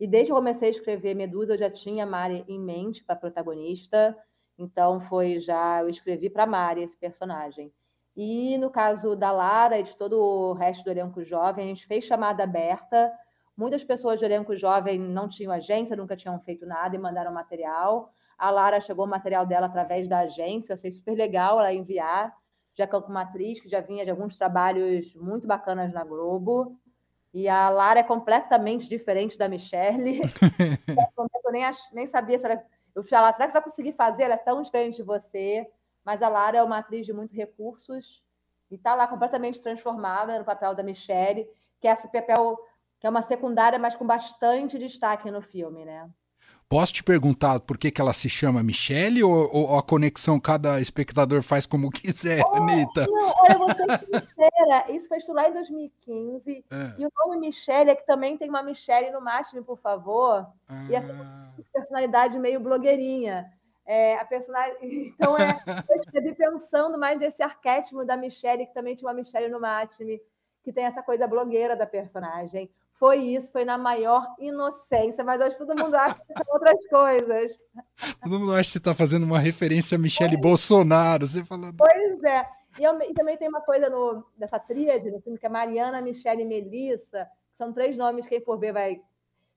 E 0.01 0.07
desde 0.07 0.29
que 0.29 0.33
eu 0.33 0.37
comecei 0.37 0.69
a 0.69 0.71
escrever 0.71 1.15
Medusa, 1.15 1.53
eu 1.53 1.59
já 1.59 1.71
tinha 1.71 2.07
Mari 2.07 2.43
em 2.49 2.59
mente 2.59 3.05
para 3.05 3.15
protagonista. 3.15 4.17
Então 4.57 4.99
foi 4.99 5.39
já 5.39 5.83
eu 5.83 5.91
escrevi 5.91 6.31
para 6.31 6.47
Mari 6.47 6.83
esse 6.83 6.97
personagem. 6.97 7.71
E 8.17 8.57
no 8.57 8.71
caso 8.71 9.15
da 9.15 9.31
Lara 9.31 9.79
e 9.79 9.83
de 9.83 9.95
todo 9.95 10.19
o 10.19 10.53
resto 10.55 10.85
do 10.85 10.91
elenco 10.91 11.23
jovem, 11.23 11.67
a 11.67 11.69
gente 11.69 11.87
fez 11.87 12.05
chamada 12.05 12.43
aberta. 12.45 13.13
Muitas 13.55 13.85
pessoas 13.85 14.19
do 14.19 14.25
elenco 14.25 14.57
jovem 14.57 14.99
não 14.99 15.29
tinham 15.29 15.53
agência, 15.53 15.95
nunca 15.95 16.17
tinham 16.17 16.39
feito 16.41 16.65
nada 16.65 16.97
e 16.97 16.99
mandaram 16.99 17.31
material. 17.33 18.11
A 18.39 18.51
Lara 18.51 18.81
chegou 18.81 19.05
o 19.05 19.09
material 19.09 19.45
dela 19.45 19.67
através 19.67 20.09
da 20.09 20.21
agência, 20.21 20.73
eu 20.73 20.75
achei 20.75 20.91
super 20.91 21.15
legal 21.15 21.59
ela 21.59 21.75
enviar, 21.75 22.35
já 22.75 22.87
que 22.87 22.97
uma 22.97 23.21
atriz 23.21 23.61
que 23.61 23.69
já 23.69 23.81
vinha 23.81 24.03
de 24.03 24.11
alguns 24.11 24.35
trabalhos 24.35 25.15
muito 25.15 25.47
bacanas 25.47 25.93
na 25.93 26.05
Globo. 26.05 26.75
E 27.33 27.49
a 27.49 27.69
Lara 27.69 28.01
é 28.01 28.03
completamente 28.03 28.89
diferente 28.89 29.39
da 29.39 29.49
Michelle. 29.49 30.21
eu 31.45 31.53
nem, 31.53 31.65
ach, 31.65 31.79
nem 31.93 32.07
sabia 32.07 32.39
se 32.39 32.45
era. 32.45 32.65
Eu 32.95 33.03
falei, 33.05 33.27
lá, 33.27 33.33
será 33.33 33.47
que 33.47 33.53
você 33.53 33.59
vai 33.59 33.63
conseguir 33.63 33.93
fazer? 33.93 34.25
Ela 34.25 34.35
é 34.35 34.39
tão 34.39 34.63
diferente 34.63 34.97
de 34.97 35.03
você. 35.03 35.71
Mas 36.05 36.23
a 36.23 36.29
Lara 36.29 36.59
é 36.59 36.63
uma 36.63 36.79
atriz 36.79 37.07
de 37.07 37.13
muitos 37.13 37.35
recursos 37.35 38.25
e 38.71 38.75
está 38.75 38.95
lá 38.95 39.07
completamente 39.07 39.61
transformada 39.61 40.39
no 40.39 40.45
papel 40.45 40.75
da 40.75 40.83
Michelle, 40.83 41.49
que 41.81 41.87
é 41.87 41.93
esse 41.93 42.11
papel 42.11 42.59
que 42.99 43.07
é 43.07 43.11
uma 43.11 43.23
secundária, 43.23 43.79
mas 43.79 43.97
com 43.97 44.07
bastante 44.07 44.79
destaque 44.79 45.31
no 45.31 45.41
filme, 45.41 45.85
né? 45.85 46.09
Posso 46.71 46.93
te 46.93 47.03
perguntar 47.03 47.59
por 47.59 47.77
que, 47.77 47.91
que 47.91 48.01
ela 48.01 48.13
se 48.13 48.29
chama 48.29 48.63
Michelle 48.63 49.25
ou, 49.25 49.51
ou 49.53 49.77
a 49.77 49.83
conexão 49.83 50.39
cada 50.39 50.81
espectador 50.81 51.43
faz 51.43 51.67
como 51.67 51.91
quiser, 51.91 52.45
oh, 52.47 52.55
Anitta? 52.55 53.07
Não, 53.09 53.33
olha, 53.41 53.59
vou 53.59 53.75
ser 53.75 53.99
sincera, 53.99 54.93
isso 54.93 55.09
foi 55.09 55.19
lá 55.35 55.49
em 55.49 55.53
2015. 55.53 56.65
É. 56.71 56.95
E 56.97 57.05
o 57.05 57.11
nome 57.13 57.41
Michelle 57.41 57.91
é 57.91 57.97
que 57.97 58.07
também 58.07 58.39
tem 58.39 58.49
uma 58.49 58.63
Michelle 58.63 59.11
no 59.11 59.21
máximo, 59.21 59.65
por 59.65 59.81
favor. 59.81 60.47
Ah. 60.69 60.87
E 60.89 60.95
essa 60.95 61.13
personalidade 61.73 62.39
meio 62.39 62.61
blogueirinha. 62.61 63.53
É, 63.85 64.17
a 64.19 64.25
personagem... 64.25 64.77
Então, 65.11 65.37
é, 65.37 65.61
eu 65.89 65.97
escrevi 65.97 66.37
pensando 66.37 66.97
mais 66.97 67.19
nesse 67.19 67.43
arquétipo 67.43 68.05
da 68.05 68.17
Michelle, 68.17 68.65
que 68.65 68.73
também 68.73 68.95
tinha 68.95 69.09
uma 69.09 69.15
Michelle 69.17 69.49
no 69.49 69.61
Matme, 69.61 70.23
que 70.63 70.73
tem 70.73 70.85
essa 70.85 71.03
coisa 71.03 71.27
blogueira 71.27 71.75
da 71.75 71.85
personagem 71.85 72.71
foi 73.01 73.17
isso, 73.17 73.51
foi 73.51 73.65
na 73.65 73.79
maior 73.79 74.27
inocência, 74.39 75.25
mas 75.25 75.41
hoje 75.41 75.57
todo 75.57 75.83
mundo 75.83 75.95
acha 75.95 76.17
que 76.17 76.35
são 76.37 76.55
outras 76.55 76.87
coisas. 76.87 77.59
Todo 78.23 78.39
mundo 78.39 78.53
acha 78.53 78.65
que 78.65 78.73
você 78.73 78.79
está 78.79 78.95
fazendo 78.95 79.23
uma 79.23 79.39
referência 79.39 79.97
a 79.97 79.99
Michele 79.99 80.33
pois, 80.33 80.43
Bolsonaro, 80.43 81.27
você 81.27 81.43
falando. 81.43 81.79
Pois 81.79 82.23
é. 82.25 82.47
E, 82.79 82.85
eu, 82.85 83.01
e, 83.01 83.15
também 83.15 83.39
tem 83.39 83.49
uma 83.49 83.63
coisa 83.63 83.89
no, 83.89 84.23
dessa 84.37 84.59
tríade 84.59 85.11
no 85.11 85.19
filme, 85.23 85.39
que 85.39 85.47
é 85.47 85.49
Mariana, 85.49 86.03
Michele 86.03 86.43
e 86.43 86.45
Melissa, 86.45 87.25
que 87.51 87.57
são 87.57 87.73
três 87.73 87.97
nomes, 87.97 88.27
quem 88.27 88.43
for 88.43 88.59
ver 88.59 88.75
vai. 88.75 89.01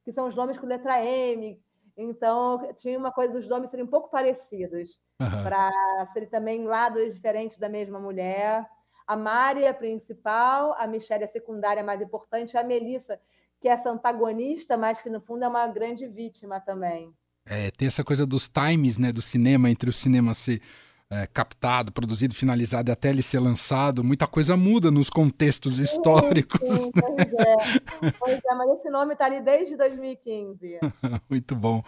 que 0.06 0.14
são 0.14 0.26
os 0.26 0.36
nomes 0.36 0.58
com 0.58 0.66
letra 0.66 1.04
M. 1.04 1.62
Então, 1.98 2.72
tinha 2.78 2.98
uma 2.98 3.12
coisa 3.12 3.34
dos 3.34 3.50
nomes 3.50 3.70
serem 3.70 3.86
um 3.86 3.90
pouco 3.90 4.10
parecidos, 4.10 4.98
uhum. 5.20 5.44
para 5.44 5.70
serem 6.14 6.30
também 6.30 6.64
lados 6.64 7.14
diferentes 7.14 7.58
da 7.58 7.68
mesma 7.68 8.00
mulher. 8.00 8.66
A 9.08 9.16
Mari 9.16 9.64
é 9.64 9.70
a 9.70 9.74
principal, 9.74 10.74
a 10.78 10.88
Michelle 10.88 11.24
é 11.24 11.26
a 11.26 11.30
secundária 11.30 11.84
mais 11.84 12.02
importante, 12.02 12.58
a 12.58 12.64
Melissa, 12.64 13.20
que 13.60 13.68
é 13.68 13.72
essa 13.72 13.90
antagonista, 13.90 14.78
mas 14.78 15.00
que 15.00 15.10
no 15.10 15.22
fundo 15.22 15.44
é 15.44 15.48
uma 15.48 15.68
grande 15.68 16.08
vítima 16.08 16.60
também. 16.60 17.14
É, 17.46 17.72
tem 17.72 17.88
essa 17.88 18.04
coisa 18.04 18.26
dos 18.26 18.48
times, 18.48 18.98
né, 18.98 19.12
do 19.12 19.22
cinema, 19.22 19.70
entre 19.70 19.90
o 19.90 19.94
cinema 19.94 20.34
ser 20.34 20.62
é, 21.10 21.28
captado, 21.28 21.92
produzido, 21.92 22.34
finalizado 22.34 22.92
até 22.92 23.10
ele 23.10 23.22
ser 23.22 23.40
lançado, 23.40 24.04
muita 24.04 24.26
coisa 24.26 24.58
muda 24.58 24.90
nos 24.90 25.10
contextos 25.10 25.78
históricos. 25.78 26.60
Sim, 26.68 26.92
né? 26.96 27.02
pois, 27.02 27.34
é. 27.34 28.12
pois 28.20 28.40
é, 28.44 28.56
mas 28.56 28.70
esse 28.80 28.90
nome 28.90 29.14
está 29.14 29.26
ali 29.26 29.42
desde 29.42 29.76
2015. 29.78 30.80
Muito 31.30 31.56
bom. 31.56 31.84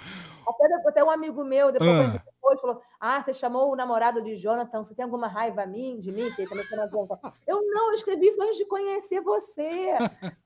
Até, 0.48 0.90
até 0.90 1.04
um 1.04 1.10
amigo 1.10 1.44
meu, 1.44 1.72
depois, 1.72 2.16
ah. 2.16 2.24
Depois, 2.46 2.62
falou: 2.62 2.82
Ah, 3.00 3.22
você 3.22 3.34
chamou 3.34 3.72
o 3.72 3.76
namorado 3.76 4.22
de 4.22 4.38
Jonathan, 4.38 4.84
você 4.84 4.94
tem 4.94 5.04
alguma 5.04 5.28
raiva 5.28 5.64
a 5.64 5.66
mim, 5.66 6.00
de 6.00 6.12
mim? 6.12 6.32
Que 6.32 6.44
ele 6.44 6.50
também 6.50 6.66
chama 6.66 6.88
Jonathan. 6.88 7.34
Eu 7.48 7.62
não, 7.72 7.90
eu 7.90 7.96
escrevi 7.96 8.28
isso 8.28 8.42
antes 8.42 8.58
de 8.58 8.66
conhecer 8.66 9.22
você. 9.22 9.90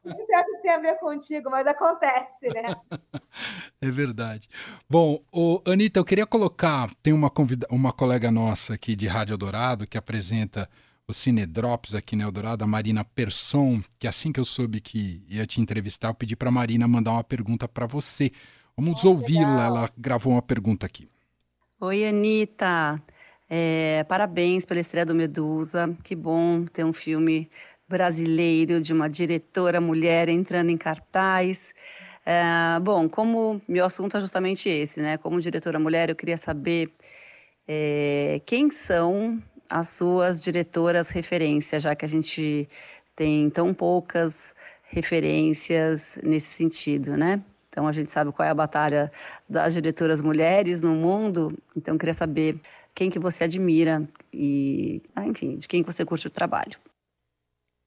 Você 0.03 0.33
acha 0.33 0.51
que 0.51 0.61
tem 0.61 0.71
a 0.71 0.79
ver 0.79 0.97
contigo, 0.99 1.49
mas 1.49 1.67
acontece, 1.67 2.47
né? 2.53 2.75
É 3.81 3.89
verdade. 3.89 4.49
Bom, 4.89 5.23
o, 5.31 5.61
Anitta, 5.65 5.99
eu 5.99 6.03
queria 6.03 6.25
colocar, 6.25 6.89
tem 7.01 7.13
uma, 7.13 7.29
convida, 7.29 7.65
uma 7.71 7.93
colega 7.93 8.29
nossa 8.29 8.73
aqui 8.73 8.93
de 8.93 9.07
Rádio 9.07 9.37
Dourado 9.37 9.87
que 9.87 9.97
apresenta 9.97 10.69
o 11.07 11.13
Cine 11.13 11.45
Drops 11.45 11.95
aqui 11.95 12.13
na 12.17 12.25
Eldorado, 12.25 12.65
a 12.65 12.67
Marina 12.67 13.05
Persson, 13.05 13.81
que 13.97 14.05
assim 14.05 14.33
que 14.33 14.39
eu 14.39 14.43
soube 14.43 14.81
que 14.81 15.23
ia 15.29 15.47
te 15.47 15.61
entrevistar, 15.61 16.09
eu 16.09 16.13
pedi 16.13 16.35
para 16.35 16.49
a 16.49 16.51
Marina 16.51 16.89
mandar 16.89 17.11
uma 17.11 17.23
pergunta 17.23 17.69
para 17.69 17.87
você. 17.87 18.33
Vamos 18.75 19.05
oh, 19.05 19.11
ouvi-la, 19.11 19.65
ela 19.65 19.89
gravou 19.97 20.33
uma 20.33 20.41
pergunta 20.41 20.85
aqui. 20.85 21.09
Oi, 21.81 22.05
Anitta. 22.05 23.01
É, 23.49 24.03
parabéns 24.03 24.65
pela 24.65 24.81
estreia 24.81 25.05
do 25.05 25.15
Medusa. 25.15 25.95
Que 26.03 26.13
bom 26.13 26.65
ter 26.65 26.83
um 26.83 26.91
filme 26.91 27.49
brasileiro 27.87 28.81
de 28.81 28.91
uma 28.91 29.09
diretora 29.09 29.79
mulher 29.79 30.27
entrando 30.27 30.69
em 30.71 30.77
cartaz. 30.77 31.73
É, 32.25 32.79
bom, 32.81 33.07
como 33.07 33.61
meu 33.65 33.85
assunto 33.85 34.17
é 34.17 34.19
justamente 34.19 34.67
esse, 34.67 34.99
né? 35.01 35.17
Como 35.17 35.39
diretora 35.39 35.79
mulher, 35.79 36.09
eu 36.09 36.15
queria 36.17 36.35
saber 36.35 36.93
é, 37.67 38.41
quem 38.45 38.69
são 38.71 39.41
as 39.69 39.87
suas 39.89 40.43
diretoras 40.43 41.09
referências, 41.09 41.83
já 41.83 41.95
que 41.95 42.03
a 42.05 42.09
gente 42.09 42.67
tem 43.15 43.49
tão 43.49 43.73
poucas 43.73 44.53
referências 44.83 46.19
nesse 46.23 46.47
sentido, 46.47 47.15
né? 47.15 47.41
Então 47.79 47.87
a 47.87 47.93
gente 47.93 48.09
sabe 48.09 48.33
qual 48.33 48.45
é 48.45 48.51
a 48.51 48.53
batalha 48.53 49.09
das 49.47 49.73
diretoras 49.73 50.19
mulheres 50.19 50.81
no 50.81 50.93
mundo. 50.93 51.57
Então 51.77 51.95
eu 51.95 51.97
queria 51.97 52.13
saber 52.13 52.59
quem 52.93 53.09
que 53.09 53.17
você 53.17 53.45
admira 53.45 54.05
e, 54.33 55.01
ah, 55.15 55.25
enfim, 55.25 55.55
de 55.55 55.65
quem 55.65 55.81
você 55.81 56.03
curte 56.03 56.27
o 56.27 56.29
trabalho. 56.29 56.77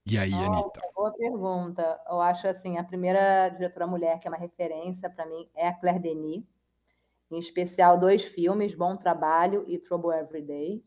E 0.07 0.17
aí, 0.17 0.33
Anitta? 0.33 0.81
Boa 0.97 1.13
pergunta. 1.13 2.01
Eu 2.09 2.23
acho 2.23 2.49
assim, 2.49 2.79
a 2.79 2.83
primeira 2.83 3.51
diretora 3.51 3.87
mulher 3.87 4.19
que 4.19 4.27
é 4.27 4.31
uma 4.31 4.39
referência 4.39 5.11
para 5.11 5.27
mim 5.27 5.47
é 5.55 5.69
a 5.69 5.75
Claire 5.75 5.99
Denis. 5.99 6.43
Em 7.31 7.39
especial 7.39 7.99
dois 7.99 8.25
filmes, 8.25 8.75
Bom 8.75 8.97
Trabalho 8.97 9.63
e 9.69 9.77
Trouble 9.77 10.19
Every 10.19 10.41
Day. 10.41 10.83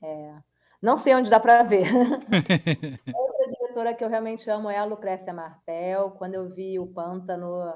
É... 0.00 0.36
Não 0.80 0.96
sei 0.96 1.16
onde 1.16 1.28
dá 1.28 1.40
para 1.40 1.64
ver. 1.64 1.88
Outra 3.12 3.48
diretora 3.48 3.94
que 3.94 4.04
eu 4.04 4.08
realmente 4.08 4.48
amo 4.48 4.70
é 4.70 4.78
a 4.78 4.84
Lucrécia 4.84 5.32
Martel. 5.32 6.12
Quando 6.12 6.34
eu 6.34 6.48
vi 6.48 6.78
o 6.78 6.86
Pântano 6.86 7.72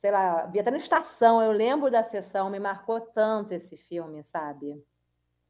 sei 0.00 0.10
lá, 0.10 0.46
vi 0.46 0.58
até 0.58 0.70
na 0.70 0.78
estação, 0.78 1.42
eu 1.42 1.52
lembro 1.52 1.90
da 1.90 2.02
sessão, 2.02 2.48
me 2.48 2.58
marcou 2.58 3.00
tanto 3.00 3.52
esse 3.52 3.76
filme, 3.76 4.24
sabe? 4.24 4.82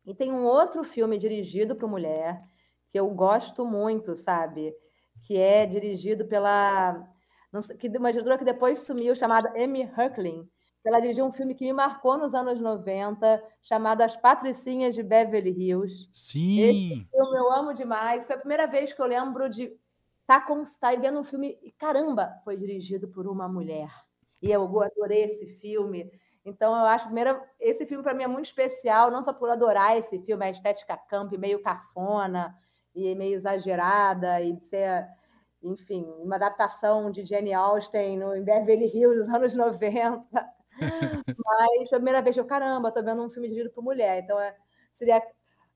E 0.05 0.13
tem 0.13 0.33
um 0.33 0.45
outro 0.45 0.83
filme 0.83 1.17
dirigido 1.19 1.77
para 1.77 1.87
mulher 1.87 2.43
que 2.89 2.99
eu 2.99 3.09
gosto 3.11 3.65
muito, 3.65 4.17
sabe? 4.17 4.75
Que 5.23 5.39
é 5.39 5.65
dirigido 5.67 6.27
pela 6.27 7.07
sei, 7.63 7.77
que 7.77 7.89
uma 7.97 8.11
diretora 8.11 8.39
que 8.39 8.45
depois 8.45 8.81
sumiu, 8.81 9.15
chamada 9.15 9.51
Amy 9.51 9.83
Herkling. 9.83 10.49
Ela 10.85 10.99
dirigiu 10.99 11.27
um 11.27 11.33
filme 11.33 11.55
que 11.55 11.65
me 11.65 11.73
marcou 11.73 12.19
nos 12.19 12.35
anos 12.35 12.61
90, 12.61 13.41
chamado 13.63 14.01
As 14.01 14.17
Patricinhas 14.17 14.95
de 14.97 15.03
Beverly 15.03 15.51
Hills. 15.51 16.09
Sim! 16.13 16.61
Esse 16.61 17.09
filme 17.11 17.39
eu 17.39 17.53
amo 17.53 17.73
demais. 17.73 18.25
Foi 18.25 18.35
a 18.35 18.39
primeira 18.39 18.67
vez 18.67 18.93
que 18.93 19.01
eu 19.01 19.07
lembro 19.07 19.49
de 19.49 19.65
estar 20.23 20.41
tá 20.41 20.41
com, 20.41 20.65
tá 20.81 20.93
vendo 20.97 21.21
um 21.21 21.25
filme 21.25 21.57
e, 21.63 21.71
caramba, 21.71 22.35
foi 22.43 22.57
dirigido 22.57 23.07
por 23.07 23.29
uma 23.29 23.47
mulher 23.47 23.91
e 24.43 24.51
eu 24.51 24.83
adorei 24.83 25.25
esse 25.25 25.47
filme. 25.59 26.11
Então, 26.45 26.75
eu 26.75 26.87
acho, 26.87 27.05
primeiro, 27.07 27.41
esse 27.59 27.85
filme 27.87 28.03
para 28.03 28.15
mim 28.15 28.25
é 28.25 28.27
muito 28.27 28.47
especial, 28.47 29.11
não 29.11 29.23
só 29.23 29.33
por 29.33 29.51
adorar 29.51 29.97
esse 29.99 30.19
filme, 30.21 30.45
a 30.45 30.51
estética 30.51 30.97
camp, 30.97 31.33
meio 31.33 31.63
cafona 31.63 32.57
e 32.95 33.15
meio 33.15 33.35
exagerada, 33.35 34.41
e 34.41 34.55
de 34.55 34.65
ser, 34.65 35.07
enfim, 35.63 36.05
uma 36.19 36.37
adaptação 36.37 37.11
de 37.11 37.25
Jane 37.25 37.53
Austen 37.53 38.19
no, 38.19 38.35
em 38.35 38.43
Beverly 38.43 38.87
Hills 38.87 39.19
dos 39.19 39.29
anos 39.29 39.55
90. 39.55 40.27
Mas 41.45 41.89
foi 41.89 41.97
a 41.97 42.01
primeira 42.01 42.23
vez 42.23 42.37
eu, 42.37 42.45
caramba, 42.47 42.89
estou 42.89 43.05
vendo 43.05 43.23
um 43.23 43.31
filme 43.31 43.49
dirigido 43.49 43.71
por 43.73 43.85
mulher. 43.85 44.23
Então, 44.23 44.41
é, 44.41 44.57
seria, 44.95 45.23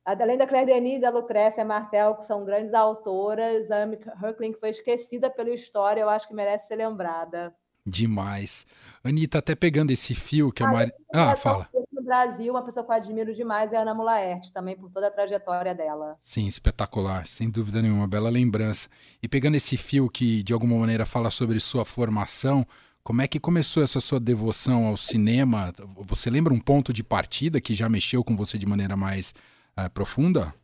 além 0.05 0.39
da 0.39 0.47
Claire 0.47 0.67
Denis 0.67 0.97
e 0.97 1.01
da 1.03 1.11
Lucrécia 1.11 1.65
Martel, 1.65 2.17
que 2.17 2.25
são 2.25 2.45
grandes 2.45 2.73
autoras, 2.73 3.71
a 3.71 3.83
Amy 3.83 3.99
Herkling, 4.23 4.55
foi 4.55 4.71
esquecida 4.71 5.29
pela 5.29 5.51
história, 5.51 6.01
eu 6.01 6.09
acho 6.09 6.27
que 6.27 6.35
merece 6.35 6.69
ser 6.69 6.77
lembrada. 6.77 7.55
Demais. 7.87 8.67
Anitta, 9.03 9.39
até 9.39 9.55
pegando 9.55 9.91
esse 9.91 10.15
fio 10.15 10.51
que 10.51 10.63
a 10.63 10.67
Mari. 10.67 10.93
Ah, 11.13 11.37
fala. 11.37 11.69
No 11.93 12.03
Brasil, 12.03 12.51
uma 12.51 12.65
pessoa 12.65 12.85
que 12.85 12.91
eu 12.91 12.97
admiro 12.97 13.35
demais 13.35 13.73
é 13.73 13.77
a 13.77 13.83
Ana 13.83 13.95
Mulaerte, 13.95 14.53
também 14.53 14.75
por 14.75 14.91
toda 14.91 15.09
a 15.09 15.11
trajetória 15.11 15.75
dela. 15.75 16.19
Sim, 16.23 16.47
espetacular, 16.47 17.27
sem 17.27 17.51
dúvida 17.51 17.83
nenhuma, 17.83 18.09
bela 18.09 18.31
lembrança. 18.31 18.89
E 19.23 19.29
pegando 19.29 19.57
esse 19.57 19.77
fio 19.77 20.09
que 20.09 20.43
de 20.43 20.55
alguma 20.55 20.79
maneira 20.79 21.05
fala 21.05 21.31
sobre 21.31 21.61
sua 21.61 21.85
formação, 21.85 22.67
como 23.03 23.21
é 23.21 23.29
que 23.29 23.39
começou 23.39 23.83
essa 23.83 24.01
sua 24.01 24.19
devoção 24.19 24.87
ao 24.87 24.97
cinema? 24.97 25.71
Você 26.07 26.31
lembra 26.31 26.55
um 26.55 26.61
ponto 26.61 26.91
de 26.91 27.05
partida 27.05 27.61
que 27.61 27.75
já 27.75 27.87
mexeu 27.87 28.25
com 28.25 28.35
você 28.35 28.57
de 28.57 28.65
maneira 28.65 28.97
mais 28.97 29.35
uh, 29.79 29.91
profunda? 29.91 30.55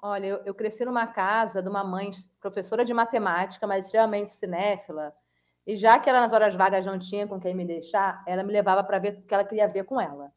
Olha, 0.00 0.26
eu, 0.26 0.42
eu 0.46 0.54
cresci 0.54 0.86
numa 0.86 1.06
casa 1.06 1.62
de 1.62 1.68
uma 1.68 1.84
mãe 1.84 2.10
professora 2.40 2.82
de 2.82 2.94
matemática, 2.94 3.66
mas 3.66 3.84
extremamente 3.84 4.30
cinéfila 4.30 5.12
e 5.66 5.76
já 5.76 5.98
que 5.98 6.10
ela 6.10 6.20
nas 6.20 6.32
horas 6.32 6.54
vagas 6.54 6.84
não 6.84 6.98
tinha 6.98 7.26
com 7.26 7.38
quem 7.38 7.54
me 7.54 7.64
deixar, 7.64 8.22
ela 8.26 8.42
me 8.42 8.52
levava 8.52 8.82
para 8.82 8.98
ver 8.98 9.18
o 9.18 9.22
que 9.22 9.32
ela 9.34 9.44
queria 9.44 9.68
ver 9.68 9.84
com 9.84 10.00
ela. 10.00 10.32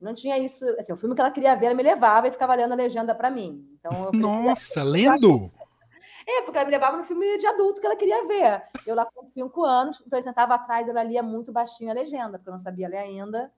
Não 0.00 0.14
tinha 0.14 0.38
isso, 0.38 0.64
assim, 0.78 0.92
o 0.92 0.96
filme 0.96 1.14
que 1.14 1.20
ela 1.20 1.30
queria 1.30 1.56
ver, 1.56 1.66
ela 1.66 1.74
me 1.74 1.82
levava 1.82 2.28
e 2.28 2.30
ficava 2.30 2.54
lendo 2.54 2.72
a 2.72 2.76
legenda 2.76 3.14
para 3.14 3.30
mim. 3.30 3.68
Então, 3.74 4.12
Nossa, 4.12 4.84
lendo? 4.84 5.50
É, 6.24 6.42
porque 6.42 6.56
ela 6.58 6.66
me 6.66 6.70
levava 6.70 6.96
no 6.96 7.04
filme 7.04 7.38
de 7.38 7.46
adulto 7.46 7.80
que 7.80 7.86
ela 7.86 7.96
queria 7.96 8.24
ver. 8.26 8.62
Eu 8.86 8.94
lá 8.94 9.04
com 9.04 9.26
cinco 9.26 9.64
anos, 9.64 10.00
então 10.06 10.18
eu 10.18 10.22
sentava 10.22 10.54
atrás, 10.54 10.86
ela 10.88 11.02
lia 11.02 11.22
muito 11.22 11.50
baixinho 11.50 11.90
a 11.90 11.94
legenda, 11.94 12.38
porque 12.38 12.48
eu 12.48 12.52
não 12.52 12.60
sabia 12.60 12.88
ler 12.88 12.98
ainda. 12.98 13.50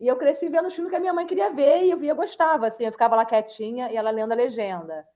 E 0.00 0.08
eu 0.08 0.16
cresci 0.16 0.48
vendo 0.48 0.66
o 0.66 0.70
filme 0.70 0.90
que 0.90 0.96
a 0.96 1.00
minha 1.00 1.12
mãe 1.12 1.26
queria 1.26 1.52
ver 1.52 1.84
e 1.84 1.90
eu 1.90 1.98
via, 1.98 2.14
gostava, 2.14 2.66
assim, 2.66 2.84
eu 2.84 2.90
ficava 2.90 3.14
lá 3.14 3.24
quietinha 3.24 3.92
e 3.92 3.96
ela 3.96 4.10
lendo 4.10 4.32
a 4.32 4.34
legenda. 4.34 5.06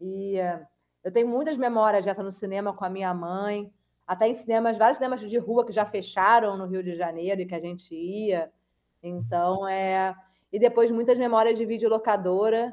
E 0.00 0.38
uh, 0.40 0.66
eu 1.04 1.12
tenho 1.12 1.28
muitas 1.28 1.56
memórias 1.56 2.04
dessa 2.04 2.22
no 2.22 2.32
cinema 2.32 2.74
com 2.74 2.84
a 2.84 2.90
minha 2.90 3.14
mãe 3.14 3.72
até 4.06 4.28
em 4.28 4.34
cinemas, 4.34 4.76
vários 4.76 4.98
cinemas 4.98 5.20
de 5.20 5.38
rua 5.38 5.64
que 5.64 5.72
já 5.72 5.84
fecharam 5.84 6.56
no 6.56 6.66
Rio 6.66 6.82
de 6.82 6.94
Janeiro 6.94 7.40
e 7.40 7.46
que 7.46 7.54
a 7.54 7.60
gente 7.60 7.94
ia. 7.94 8.50
Então, 9.02 9.66
é. 9.68 10.14
E 10.52 10.58
depois 10.58 10.90
muitas 10.90 11.18
memórias 11.18 11.56
de 11.56 11.64
videolocadora, 11.64 12.72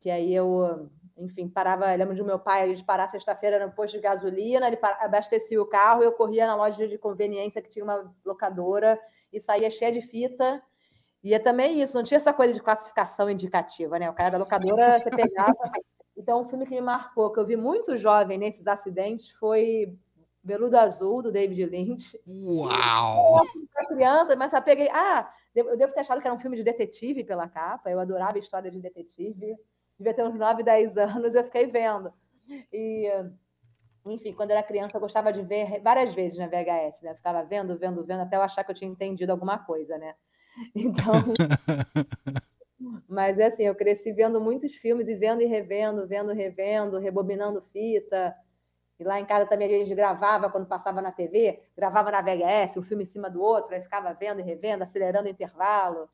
que 0.00 0.10
aí 0.10 0.34
eu, 0.34 0.90
enfim, 1.16 1.48
parava. 1.48 1.92
Eu 1.92 1.98
lembro 1.98 2.14
de 2.14 2.22
meu 2.22 2.38
pai, 2.38 2.62
a 2.62 2.66
gente 2.66 2.84
parar 2.84 3.08
sexta-feira 3.08 3.64
no 3.64 3.72
posto 3.72 3.94
de 3.94 4.00
gasolina, 4.00 4.66
ele 4.66 4.78
abastecia 5.00 5.60
o 5.60 5.66
carro, 5.66 6.02
eu 6.02 6.12
corria 6.12 6.46
na 6.46 6.54
loja 6.54 6.86
de 6.86 6.98
conveniência 6.98 7.62
que 7.62 7.70
tinha 7.70 7.84
uma 7.84 8.12
locadora 8.24 9.00
e 9.32 9.40
saía 9.40 9.70
cheia 9.70 9.92
de 9.92 10.02
fita. 10.02 10.62
E 11.22 11.32
é 11.32 11.38
também 11.38 11.80
isso, 11.80 11.96
não 11.96 12.04
tinha 12.04 12.16
essa 12.16 12.34
coisa 12.34 12.52
de 12.52 12.62
classificação 12.62 13.30
indicativa, 13.30 13.98
né? 13.98 14.10
O 14.10 14.14
cara 14.14 14.30
da 14.30 14.38
locadora, 14.38 15.00
você 15.00 15.10
pegava. 15.10 15.54
Então, 16.16 16.40
um 16.40 16.44
filme 16.48 16.64
que 16.64 16.76
me 16.76 16.80
marcou, 16.80 17.32
que 17.32 17.40
eu 17.40 17.44
vi 17.44 17.56
muito 17.56 17.96
jovem 17.96 18.38
nesses 18.38 18.64
acidentes, 18.68 19.30
foi 19.32 19.98
Veludo 20.44 20.76
Azul, 20.76 21.22
do 21.22 21.32
David 21.32 21.64
Lynch. 21.64 22.20
Uau! 22.26 23.42
Eu 23.80 23.86
criança, 23.88 24.36
mas 24.36 24.52
peguei. 24.62 24.88
Ah, 24.92 25.32
eu 25.54 25.76
devo 25.76 25.94
ter 25.94 26.00
achado 26.00 26.20
que 26.20 26.26
era 26.26 26.36
um 26.36 26.38
filme 26.38 26.56
de 26.56 26.62
detetive 26.62 27.24
pela 27.24 27.48
capa. 27.48 27.90
Eu 27.90 27.98
adorava 27.98 28.38
história 28.38 28.70
de 28.70 28.78
detetive. 28.78 29.56
Devia 29.98 30.12
ter 30.12 30.22
uns 30.22 30.34
9, 30.34 30.62
10 30.62 30.96
anos, 30.98 31.34
eu 31.34 31.44
fiquei 31.44 31.66
vendo. 31.66 32.12
E, 32.70 33.08
enfim, 34.04 34.34
quando 34.34 34.50
eu 34.50 34.56
era 34.58 34.66
criança, 34.66 34.96
eu 34.96 35.00
gostava 35.00 35.32
de 35.32 35.42
ver 35.42 35.80
várias 35.80 36.14
vezes 36.14 36.36
na 36.36 36.46
VHS, 36.46 37.02
né? 37.02 37.12
Eu 37.12 37.16
ficava 37.16 37.42
vendo, 37.42 37.78
vendo, 37.78 38.04
vendo, 38.04 38.20
até 38.20 38.36
eu 38.36 38.42
achar 38.42 38.64
que 38.64 38.70
eu 38.70 38.74
tinha 38.74 38.90
entendido 38.90 39.32
alguma 39.32 39.58
coisa, 39.58 39.96
né? 39.96 40.14
Então. 40.74 41.12
Mas 43.08 43.38
é 43.38 43.46
assim, 43.46 43.62
eu 43.62 43.74
cresci 43.74 44.12
vendo 44.12 44.38
muitos 44.40 44.74
filmes 44.74 45.08
e 45.08 45.14
vendo 45.14 45.40
e 45.40 45.46
revendo, 45.46 46.06
vendo, 46.06 46.32
revendo, 46.32 46.98
rebobinando 46.98 47.62
fita. 47.62 48.34
E 49.04 49.06
lá 49.06 49.20
em 49.20 49.26
casa 49.26 49.44
também 49.44 49.66
a 49.66 49.78
gente 49.78 49.94
gravava 49.94 50.48
quando 50.48 50.66
passava 50.66 51.02
na 51.02 51.12
TV, 51.12 51.60
gravava 51.76 52.10
na 52.10 52.22
VHS, 52.22 52.78
um 52.78 52.82
filme 52.82 53.02
em 53.02 53.06
cima 53.06 53.28
do 53.28 53.42
outro, 53.42 53.74
aí 53.74 53.82
ficava 53.82 54.14
vendo 54.14 54.40
e 54.40 54.42
revendo, 54.42 54.82
acelerando 54.82 55.28
o 55.28 55.30
intervalo. 55.30 56.08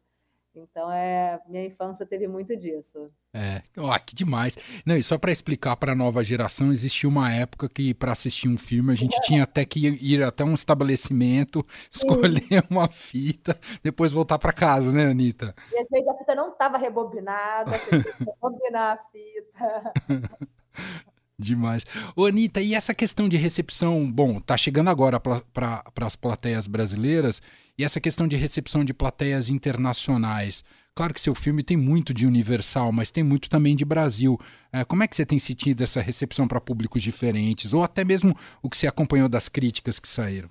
Então, 0.52 0.90
é, 0.90 1.40
minha 1.46 1.64
infância 1.64 2.04
teve 2.04 2.26
muito 2.26 2.56
disso. 2.56 3.08
É, 3.32 3.62
ó, 3.78 3.96
que 4.00 4.16
demais. 4.16 4.58
Não, 4.84 4.96
e 4.96 5.02
só 5.04 5.16
para 5.16 5.30
explicar 5.30 5.76
para 5.76 5.92
a 5.92 5.94
nova 5.94 6.24
geração, 6.24 6.72
existia 6.72 7.08
uma 7.08 7.32
época 7.32 7.68
que 7.68 7.94
para 7.94 8.10
assistir 8.10 8.48
um 8.48 8.58
filme 8.58 8.90
a 8.90 8.96
gente 8.96 9.20
tinha 9.20 9.44
até 9.44 9.64
que 9.64 9.86
ir 9.86 10.20
até 10.24 10.42
um 10.42 10.54
estabelecimento, 10.54 11.64
escolher 11.88 12.42
Sim. 12.42 12.62
uma 12.68 12.88
fita, 12.88 13.56
depois 13.84 14.10
voltar 14.10 14.40
para 14.40 14.52
casa, 14.52 14.90
né, 14.90 15.06
Anitta? 15.06 15.54
E 15.72 15.78
às 15.78 15.88
vezes 15.88 16.08
a 16.08 16.14
fita 16.18 16.34
não 16.34 16.50
estava 16.50 16.76
rebobinada, 16.76 17.70
você 17.70 18.02
tinha 18.02 18.14
que 18.14 18.24
rebobinar 18.24 18.98
a 18.98 19.04
fita. 19.12 19.92
Demais. 21.40 21.86
Ô, 22.14 22.26
Anitta, 22.26 22.60
e 22.60 22.74
essa 22.74 22.94
questão 22.94 23.26
de 23.26 23.38
recepção? 23.38 24.10
Bom, 24.12 24.38
tá 24.40 24.58
chegando 24.58 24.90
agora 24.90 25.18
para 25.18 25.82
as 26.02 26.14
plateias 26.14 26.66
brasileiras, 26.66 27.40
e 27.78 27.84
essa 27.84 27.98
questão 27.98 28.28
de 28.28 28.36
recepção 28.36 28.84
de 28.84 28.92
plateias 28.92 29.48
internacionais. 29.48 30.62
Claro 30.94 31.14
que 31.14 31.20
seu 31.20 31.34
filme 31.34 31.62
tem 31.62 31.78
muito 31.78 32.12
de 32.12 32.26
universal, 32.26 32.92
mas 32.92 33.10
tem 33.10 33.24
muito 33.24 33.48
também 33.48 33.74
de 33.74 33.86
Brasil. 33.86 34.38
É, 34.70 34.84
como 34.84 35.02
é 35.02 35.08
que 35.08 35.16
você 35.16 35.24
tem 35.24 35.38
sentido 35.38 35.82
essa 35.82 36.02
recepção 36.02 36.46
para 36.46 36.60
públicos 36.60 37.00
diferentes, 37.00 37.72
ou 37.72 37.82
até 37.82 38.04
mesmo 38.04 38.36
o 38.62 38.68
que 38.68 38.76
você 38.76 38.86
acompanhou 38.86 39.28
das 39.28 39.48
críticas 39.48 39.98
que 39.98 40.08
saíram? 40.08 40.50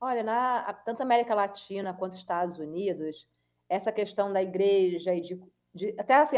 Olha, 0.00 0.22
na 0.22 0.72
tanto 0.84 1.02
América 1.02 1.34
Latina 1.34 1.92
quanto 1.92 2.16
Estados 2.16 2.58
Unidos, 2.58 3.26
essa 3.68 3.90
questão 3.90 4.32
da 4.32 4.40
igreja 4.40 5.12
e 5.12 5.20
de, 5.20 5.40
de 5.74 5.94
até 5.98 6.14
assim, 6.14 6.36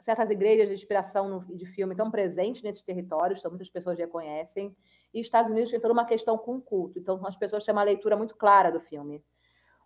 certas 0.00 0.30
igrejas 0.30 0.68
de 0.68 0.74
inspiração 0.74 1.28
no, 1.28 1.56
de 1.56 1.66
filme 1.66 1.92
estão 1.92 2.10
presentes 2.10 2.62
nesses 2.62 2.82
territórios, 2.82 3.38
então 3.38 3.50
muitas 3.50 3.68
pessoas 3.68 3.98
reconhecem. 3.98 4.74
E 5.12 5.20
Estados 5.20 5.50
Unidos 5.50 5.70
tem 5.70 5.80
toda 5.80 5.92
uma 5.92 6.04
questão 6.04 6.38
com 6.38 6.56
o 6.56 6.60
culto, 6.60 6.98
então 6.98 7.20
as 7.26 7.36
pessoas 7.36 7.64
têm 7.64 7.72
uma 7.72 7.82
leitura 7.82 8.16
muito 8.16 8.36
clara 8.36 8.70
do 8.70 8.80
filme. 8.80 9.22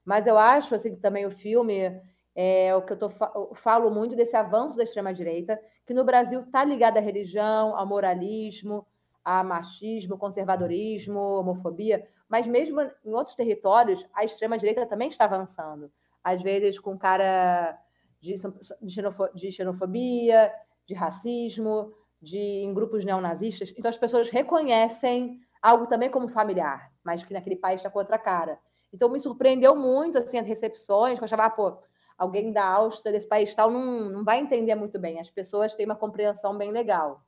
Mas 0.05 0.27
eu 0.27 0.37
acho 0.37 0.75
assim 0.75 0.95
que 0.95 1.01
também 1.01 1.25
o 1.27 1.31
filme 1.31 2.01
é 2.35 2.75
o 2.75 2.83
que 2.83 2.93
eu, 2.93 2.99
tô, 2.99 3.09
eu 3.35 3.55
falo 3.55 3.91
muito 3.91 4.17
desse 4.17 4.37
avanço 4.37 4.77
da 4.77 4.85
extrema 4.85 5.15
direita, 5.15 5.61
que 5.87 5.95
no 5.95 6.05
Brasil 6.05 6.41
está 6.41 6.65
ligado 6.65 6.99
à 6.99 7.01
religião, 7.01 7.77
ao 7.77 7.87
moralismo, 7.87 8.87
a 9.25 9.43
machismo, 9.43 10.19
conservadorismo, 10.19 11.19
homofobia, 11.19 12.07
mas 12.29 12.47
mesmo 12.47 12.81
em 13.05 13.15
outros 13.15 13.35
territórios 13.35 14.07
a 14.13 14.25
extrema 14.25 14.59
direita 14.59 14.85
também 14.85 15.09
está 15.09 15.25
avançando. 15.25 15.91
Às 16.23 16.43
vezes 16.43 16.79
com 16.79 16.99
cara 16.99 17.79
de, 18.25 19.51
xenofobia, 19.53 20.53
de 20.87 20.95
racismo, 20.95 21.93
de 22.21 22.39
em 22.39 22.73
grupos 22.73 23.05
neonazistas. 23.05 23.73
Então 23.77 23.89
as 23.89 23.99
pessoas 23.99 24.31
reconhecem 24.31 25.41
algo 25.61 25.87
também 25.87 26.11
como 26.11 26.29
familiar, 26.29 26.91
mas 27.05 27.23
que 27.23 27.35
naquele 27.35 27.57
país 27.57 27.81
está 27.81 27.91
com 27.91 27.99
outra 27.99 28.19
cara. 28.19 28.59
Então 28.93 29.11
me 29.11 29.21
surpreendeu 29.21 29.77
muito 29.77 30.19
assim 30.19 30.39
as 30.39 30.47
recepções, 30.47 31.19
que 31.19 31.23
eu 31.23 31.27
achava, 31.27 31.45
ah, 31.45 31.51
pô, 31.51 31.79
alguém 32.17 32.53
da 32.53 32.65
Áustria, 32.65 33.13
desse 33.13 33.29
país 33.29 33.55
tal, 33.55 33.71
não, 33.71 34.09
não 34.09 34.25
vai 34.25 34.39
entender 34.39 34.75
muito 34.75 34.99
bem. 34.99 35.21
As 35.21 35.31
pessoas 35.31 35.75
têm 35.75 35.85
uma 35.85 35.97
compreensão 35.97 36.57
bem 36.57 36.71
legal. 36.71 37.23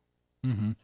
Uhum. 0.45 0.75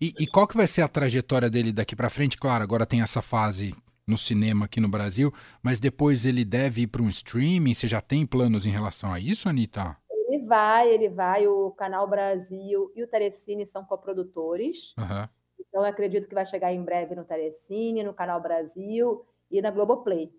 E, 0.00 0.12
e, 0.18 0.26
qual 0.26 0.48
que 0.48 0.56
vai 0.56 0.66
ser 0.66 0.82
a 0.82 0.88
trajetória 0.88 1.48
dele 1.48 1.72
daqui 1.72 1.94
para 1.94 2.10
frente? 2.10 2.36
Claro, 2.36 2.64
agora 2.64 2.84
tem 2.84 3.02
essa 3.02 3.22
fase 3.22 3.72
no 4.12 4.18
cinema 4.18 4.66
aqui 4.66 4.80
no 4.80 4.88
Brasil, 4.88 5.32
mas 5.62 5.80
depois 5.80 6.24
ele 6.24 6.44
deve 6.44 6.82
ir 6.82 6.86
para 6.86 7.02
um 7.02 7.08
streaming? 7.08 7.74
Você 7.74 7.88
já 7.88 8.00
tem 8.00 8.24
planos 8.24 8.64
em 8.64 8.70
relação 8.70 9.12
a 9.12 9.18
isso, 9.18 9.48
Anitta? 9.48 9.96
Ele 10.10 10.44
vai, 10.46 10.88
ele 10.88 11.08
vai. 11.08 11.46
O 11.46 11.70
Canal 11.72 12.08
Brasil 12.08 12.92
e 12.94 13.02
o 13.02 13.06
Telecine 13.06 13.66
são 13.66 13.84
coprodutores. 13.84 14.94
Uhum. 14.98 15.28
Então, 15.58 15.82
eu 15.82 15.84
acredito 15.84 16.28
que 16.28 16.34
vai 16.34 16.44
chegar 16.44 16.72
em 16.72 16.82
breve 16.82 17.14
no 17.14 17.24
Telecine, 17.24 18.02
no 18.02 18.14
Canal 18.14 18.40
Brasil 18.40 19.24
e 19.50 19.60
na 19.60 19.70
Globoplay. 19.70 20.30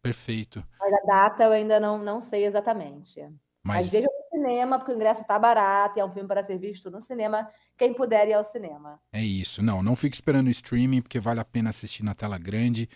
Perfeito. 0.00 0.64
Mas 0.78 0.92
a 0.92 1.06
data 1.06 1.44
eu 1.44 1.52
ainda 1.52 1.80
não, 1.80 1.98
não 1.98 2.22
sei 2.22 2.46
exatamente. 2.46 3.20
Mas, 3.62 3.86
Mas 3.86 3.90
veja 3.90 4.06
no 4.06 4.38
cinema, 4.38 4.78
porque 4.78 4.92
o 4.92 4.94
ingresso 4.94 5.22
está 5.22 5.38
barato 5.38 5.98
e 5.98 6.00
é 6.00 6.04
um 6.04 6.12
filme 6.12 6.28
para 6.28 6.42
ser 6.42 6.58
visto 6.58 6.90
no 6.90 7.00
cinema. 7.00 7.50
Quem 7.76 7.92
puder 7.92 8.28
ir 8.28 8.32
ao 8.32 8.44
cinema. 8.44 9.00
É 9.12 9.20
isso. 9.20 9.62
Não, 9.62 9.82
não 9.82 9.94
fique 9.94 10.16
esperando 10.16 10.46
o 10.46 10.50
streaming, 10.50 11.02
porque 11.02 11.20
vale 11.20 11.40
a 11.40 11.44
pena 11.44 11.70
assistir 11.70 12.02
na 12.02 12.14
tela 12.14 12.38
grande. 12.38 12.88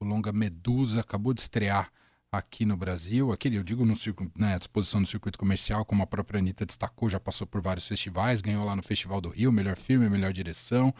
O 0.00 0.04
longa 0.04 0.32
Medusa 0.32 1.00
acabou 1.00 1.32
de 1.32 1.40
estrear 1.40 1.90
aqui 2.30 2.64
no 2.64 2.76
Brasil. 2.76 3.32
Aquele, 3.32 3.56
eu 3.56 3.64
digo, 3.64 3.84
no 3.84 3.94
né, 4.36 4.54
à 4.54 4.58
disposição 4.58 5.00
do 5.00 5.08
circuito 5.08 5.38
comercial, 5.38 5.84
como 5.84 6.02
a 6.02 6.06
própria 6.06 6.38
Anitta 6.38 6.66
destacou, 6.66 7.08
já 7.08 7.18
passou 7.18 7.46
por 7.46 7.60
vários 7.60 7.86
festivais, 7.86 8.42
ganhou 8.42 8.64
lá 8.64 8.76
no 8.76 8.82
Festival 8.82 9.20
do 9.20 9.28
Rio, 9.28 9.50
melhor 9.50 9.76
filme, 9.76 10.08
melhor 10.08 10.32
direção. 10.32 10.94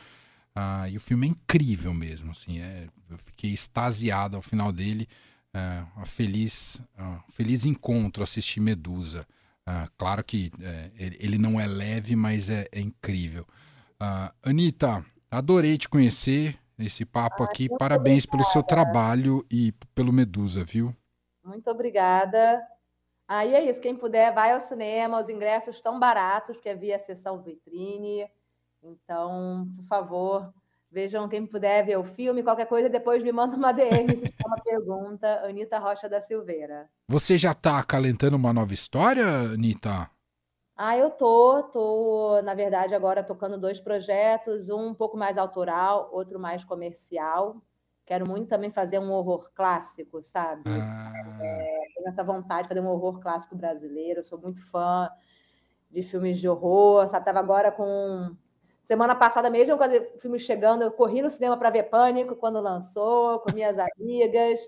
Ah, 0.54 0.88
e 0.88 0.96
o 0.96 1.00
filme 1.00 1.26
é 1.26 1.30
incrível 1.30 1.92
mesmo, 1.92 2.30
assim, 2.30 2.60
é, 2.60 2.88
eu 3.10 3.18
fiquei 3.18 3.52
extasiado 3.52 4.36
ao 4.36 4.42
final 4.42 4.72
dele 4.72 5.06
é, 5.52 5.82
a 5.96 6.04
feliz, 6.04 6.80
a 6.96 7.20
feliz 7.30 7.64
encontro 7.64 8.22
assistir 8.22 8.60
Medusa. 8.60 9.26
Uh, 9.68 9.90
claro 9.98 10.22
que 10.22 10.52
é, 10.60 10.92
ele 10.96 11.38
não 11.38 11.58
é 11.58 11.66
leve, 11.66 12.14
mas 12.14 12.48
é, 12.48 12.68
é 12.70 12.78
incrível. 12.78 13.44
Uh, 14.00 14.30
Anitta, 14.42 15.04
adorei 15.30 15.76
te 15.76 15.88
conhecer, 15.88 16.56
esse 16.78 17.04
papo 17.04 17.42
ah, 17.42 17.46
aqui. 17.46 17.68
Parabéns 17.68 18.24
obrigada. 18.24 18.30
pelo 18.30 18.52
seu 18.52 18.62
trabalho 18.62 19.46
e 19.50 19.72
pelo 19.94 20.12
Medusa, 20.12 20.64
viu? 20.64 20.94
Muito 21.44 21.70
obrigada. 21.70 22.62
Aí 23.28 23.54
é 23.54 23.68
isso, 23.68 23.80
quem 23.80 23.96
puder, 23.96 24.32
vai 24.32 24.52
ao 24.52 24.60
cinema, 24.60 25.20
os 25.20 25.28
ingressos 25.28 25.76
estão 25.76 25.98
baratos, 25.98 26.56
porque 26.56 26.68
é 26.68 26.74
via 26.74 26.98
sessão 26.98 27.42
vitrine. 27.42 28.28
Então, 28.82 29.68
por 29.76 29.86
favor, 29.86 30.52
Vejam 30.90 31.28
quem 31.28 31.44
puder 31.44 31.84
ver 31.84 31.98
o 31.98 32.04
filme, 32.04 32.42
qualquer 32.42 32.66
coisa, 32.66 32.88
depois 32.88 33.22
me 33.22 33.32
manda 33.32 33.56
uma 33.56 33.70
DM 33.70 34.16
se 34.18 34.32
uma 34.46 34.56
pergunta. 34.58 35.42
Anitta 35.44 35.78
Rocha 35.78 36.08
da 36.08 36.20
Silveira. 36.20 36.88
Você 37.08 37.36
já 37.36 37.52
está 37.52 37.78
acalentando 37.78 38.36
uma 38.36 38.52
nova 38.52 38.72
história, 38.72 39.26
Anitta? 39.26 40.08
Ah, 40.76 40.96
eu 40.96 41.10
tô, 41.10 41.62
tô, 41.64 42.42
na 42.42 42.54
verdade, 42.54 42.94
agora 42.94 43.24
tocando 43.24 43.58
dois 43.58 43.80
projetos, 43.80 44.68
um 44.68 44.88
um 44.88 44.94
pouco 44.94 45.16
mais 45.16 45.38
autoral, 45.38 46.10
outro 46.12 46.38
mais 46.38 46.62
comercial. 46.64 47.62
Quero 48.04 48.28
muito 48.28 48.48
também 48.48 48.70
fazer 48.70 48.98
um 48.98 49.10
horror 49.10 49.50
clássico, 49.54 50.22
sabe? 50.22 50.62
Ah. 50.66 51.12
É, 51.40 51.80
tenho 51.94 52.08
essa 52.08 52.22
vontade 52.22 52.62
de 52.64 52.68
fazer 52.68 52.80
um 52.80 52.88
horror 52.90 53.20
clássico 53.20 53.56
brasileiro. 53.56 54.20
Eu 54.20 54.24
sou 54.24 54.38
muito 54.38 54.62
fã 54.70 55.10
de 55.90 56.02
filmes 56.02 56.38
de 56.38 56.48
horror, 56.48 57.08
sabe? 57.08 57.24
Tava 57.24 57.38
agora 57.38 57.72
com 57.72 58.36
Semana 58.86 59.16
passada 59.16 59.50
mesmo, 59.50 59.76
quando 59.76 59.96
o 60.14 60.18
filme 60.20 60.38
chegando, 60.38 60.82
eu 60.82 60.92
corri 60.92 61.20
no 61.20 61.28
cinema 61.28 61.56
para 61.56 61.70
ver 61.70 61.82
Pânico 61.90 62.36
quando 62.36 62.60
lançou, 62.60 63.40
com 63.40 63.50
minhas 63.50 63.76
amigas. 63.80 64.60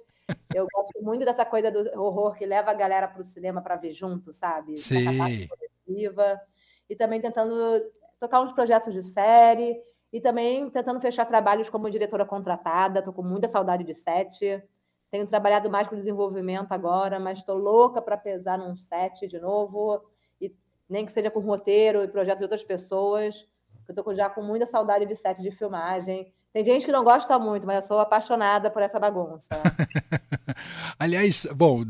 Eu 0.53 0.67
gosto 0.75 1.01
muito 1.01 1.25
dessa 1.25 1.45
coisa 1.45 1.71
do 1.71 1.79
horror 2.01 2.35
que 2.35 2.45
leva 2.45 2.73
a 2.73 2.75
galera 2.75 3.07
para 3.07 3.21
o 3.21 3.25
cinema 3.25 3.63
para 3.63 3.77
ver 3.77 3.93
junto, 3.93 4.33
sabe? 4.33 4.77
Sim. 4.77 5.47
E 6.89 6.97
também 6.97 7.21
tentando 7.21 7.55
tocar 8.19 8.41
uns 8.41 8.53
projetos 8.53 8.93
de 8.93 9.03
série 9.03 9.81
e 10.13 10.21
também 10.21 10.69
tentando 10.71 11.01
fechar 11.01 11.27
trabalhos 11.27 11.69
como 11.69 11.91
diretora 11.91 12.25
contratada. 12.25 13.01
Estou 13.01 13.15
com 13.15 13.23
muita 13.23 13.49
saudade 13.49 13.85
de 13.85 13.95
set. 13.95 14.63
Tenho 15.11 15.27
trabalhado 15.27 15.71
mais 15.71 15.89
com 15.89 15.97
desenvolvimento 15.97 16.73
agora, 16.73 17.19
mas 17.19 17.39
estou 17.39 17.57
louca 17.57 18.03
para 18.03 18.17
pesar 18.17 18.59
num 18.59 18.77
set 18.77 19.27
de 19.27 19.39
novo, 19.39 20.03
e 20.41 20.55
nem 20.89 21.07
que 21.07 21.13
seja 21.13 21.31
com 21.31 21.41
roteiro 21.41 22.03
e 22.03 22.09
projetos 22.09 22.39
de 22.39 22.45
outras 22.45 22.65
pessoas. 22.65 23.47
Eu 23.89 23.95
tô 23.95 24.15
já 24.15 24.29
com 24.29 24.43
muita 24.43 24.67
saudade 24.67 25.07
de 25.07 25.17
set 25.17 25.41
de 25.41 25.51
filmagem. 25.51 26.31
Tem 26.53 26.65
gente 26.65 26.85
que 26.85 26.93
não 26.93 27.05
gosta 27.05 27.39
muito, 27.39 27.67
mas 27.67 27.77
eu 27.77 27.89
sou 27.89 27.99
apaixonada 27.99 28.71
por 28.71 28.83
essa 28.83 28.99
bagunça. 28.99 29.49
Aliás, 30.99 31.47
bom, 31.55 31.85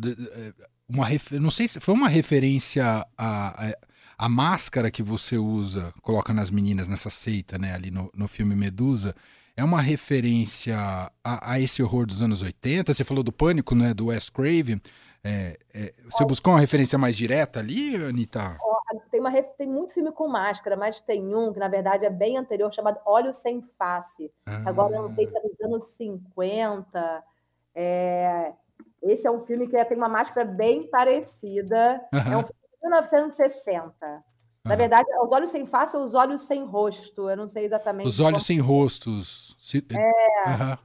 uma 0.89 1.07
não 1.33 1.51
sei 1.51 1.67
se 1.67 1.81
foi 1.81 1.95
uma 1.95 2.09
referência 2.09 2.85
a, 3.17 3.67
a, 3.67 3.77
a, 4.19 4.29
máscara 4.29 4.91
que 4.91 5.03
você 5.03 5.37
usa, 5.37 5.93
coloca 6.03 6.33
nas 6.33 6.51
meninas 6.51 6.89
nessa 6.89 7.11
seita, 7.11 7.59
né, 7.59 7.75
ali 7.75 7.91
no, 7.91 8.11
no 8.15 8.27
filme 8.29 8.55
Medusa. 8.55 9.15
É 9.57 9.65
uma 9.65 9.81
referência 9.81 10.77
a, 11.25 11.53
a, 11.53 11.61
esse 11.61 11.83
horror 11.83 12.07
dos 12.07 12.23
anos 12.23 12.43
80. 12.43 12.95
Você 12.95 13.05
falou 13.05 13.23
do 13.23 13.33
Pânico, 13.33 13.75
né, 13.75 13.93
do 13.93 14.07
Wes 14.07 14.31
Craven. 14.31 14.81
É, 15.25 15.59
é, 15.75 15.95
você 16.05 16.25
buscou 16.25 16.53
uma 16.53 16.61
referência 16.61 16.97
mais 16.97 17.17
direta 17.17 17.59
ali, 17.59 17.97
Anitta? 17.97 18.57
tem, 19.11 19.21
uma, 19.21 19.31
tem 19.31 19.69
muito 19.69 19.95
filme 19.95 20.13
com 20.13 20.29
máscara, 20.29 20.77
mas 20.77 21.01
tem 21.01 21.35
um 21.35 21.53
que, 21.53 21.59
na 21.59 21.69
verdade, 21.69 22.05
é 22.05 22.11
bem 22.11 22.37
anterior, 22.37 22.73
chamado 22.73 23.01
Olhos 23.05 23.37
Sem 23.37 23.61
Face. 23.77 24.33
Ah. 24.47 24.63
Agora, 24.67 24.97
eu 24.97 25.03
não 25.03 25.11
sei 25.11 25.27
se 25.27 25.37
é 25.37 25.43
dos 25.43 25.61
anos 25.61 25.85
50. 25.97 27.25
É... 27.75 28.53
Esse 29.03 29.27
é 29.27 29.31
um 29.31 29.41
filme 29.41 29.69
que 29.69 29.85
tem 29.85 29.97
uma 29.97 30.09
máscara 30.09 30.47
bem 30.47 30.89
parecida. 30.89 32.01
É 32.13 32.37
um 32.37 32.43
filme 32.43 32.58
1960. 32.83 34.25
Na 34.65 34.77
verdade, 34.77 35.09
os 35.23 35.33
olhos 35.33 35.51
sem 35.51 35.65
face 35.65 35.97
ou 35.97 36.05
os 36.05 36.15
olhos 36.15 36.43
sem 36.43 36.65
rosto. 36.65 37.29
Eu 37.31 37.37
não 37.37 37.49
sei 37.49 37.65
exatamente. 37.65 38.07
Os 38.07 38.21
olhos 38.21 38.45
sem 38.45 38.59
rostos. 38.59 39.57
É. 39.93 40.79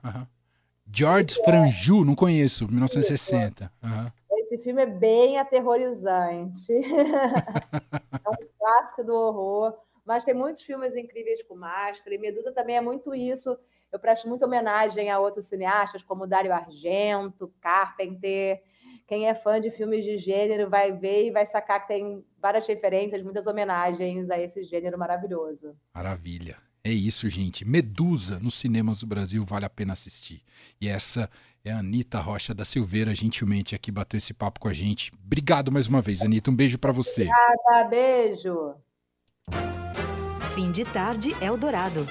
George 0.92 1.40
é... 1.40 1.44
Franju, 1.44 2.06
não 2.06 2.16
conheço, 2.16 2.68
1960. 2.68 3.72
Uhum. 3.84 4.12
Esse 4.40 4.58
filme 4.58 4.84
é 4.84 4.86
bem 4.86 5.38
aterrorizante. 5.38 6.72
é 6.72 8.30
um 8.30 8.48
clássico 8.58 9.04
do 9.04 9.14
horror, 9.14 9.78
mas 10.06 10.24
tem 10.24 10.34
muitos 10.34 10.62
filmes 10.62 10.96
incríveis 10.96 11.42
com 11.44 11.56
máscara, 11.56 12.14
e 12.16 12.18
Medusa 12.18 12.52
também 12.52 12.78
é 12.78 12.82
muito 12.82 13.14
isso. 13.16 13.58
Eu 13.92 14.00
presto 14.00 14.28
muita 14.28 14.46
homenagem 14.46 15.10
a 15.10 15.20
outros 15.20 15.48
cineastas, 15.48 16.04
como 16.04 16.28
Dario 16.28 16.54
Argento, 16.54 17.54
Carpenter, 17.62 18.62
quem 19.08 19.28
é 19.28 19.36
fã 19.36 19.60
de 19.60 19.72
filmes 19.72 20.04
de 20.04 20.18
gênero 20.18 20.70
vai 20.70 20.92
ver 20.92 21.28
e 21.28 21.32
vai 21.32 21.46
sacar 21.46 21.82
que 21.82 21.88
tem 21.88 22.24
várias 22.42 22.68
referências, 22.68 23.22
muitas 23.22 23.48
homenagens 23.48 24.30
a 24.30 24.40
esse 24.40 24.64
gênero 24.64 24.98
maravilhoso. 24.98 25.76
Maravilha. 25.94 26.58
É 26.84 26.92
isso, 26.92 27.30
gente. 27.30 27.64
Medusa 27.64 28.40
nos 28.40 28.56
cinemas 28.56 29.00
do 29.00 29.08
Brasil 29.08 29.46
vale 29.46 29.66
a 29.66 29.70
pena 29.70 29.94
assistir. 29.94 30.42
E 30.82 30.90
essa 30.90 31.30
é 31.64 31.72
a 31.72 31.80
Anitta 31.80 32.20
Rocha 32.20 32.54
da 32.54 32.66
Silveira, 32.66 33.16
gentilmente 33.16 33.74
aqui 33.74 33.90
bateu 33.90 34.18
esse 34.18 34.34
papo 34.34 34.60
com 34.60 34.68
a 34.68 34.74
gente. 34.74 35.10
Obrigado 35.26 35.72
mais 35.72 35.88
uma 35.88 36.02
vez, 36.02 36.22
Anitta. 36.22 36.52
Um 36.52 36.56
beijo 36.56 36.78
para 36.78 36.92
você. 36.92 37.30
Obrigada, 37.30 37.90
beijo. 37.90 38.76
Fim 40.54 40.72
de 40.72 40.84
tarde 40.84 41.34
Eldorado. 41.42 42.06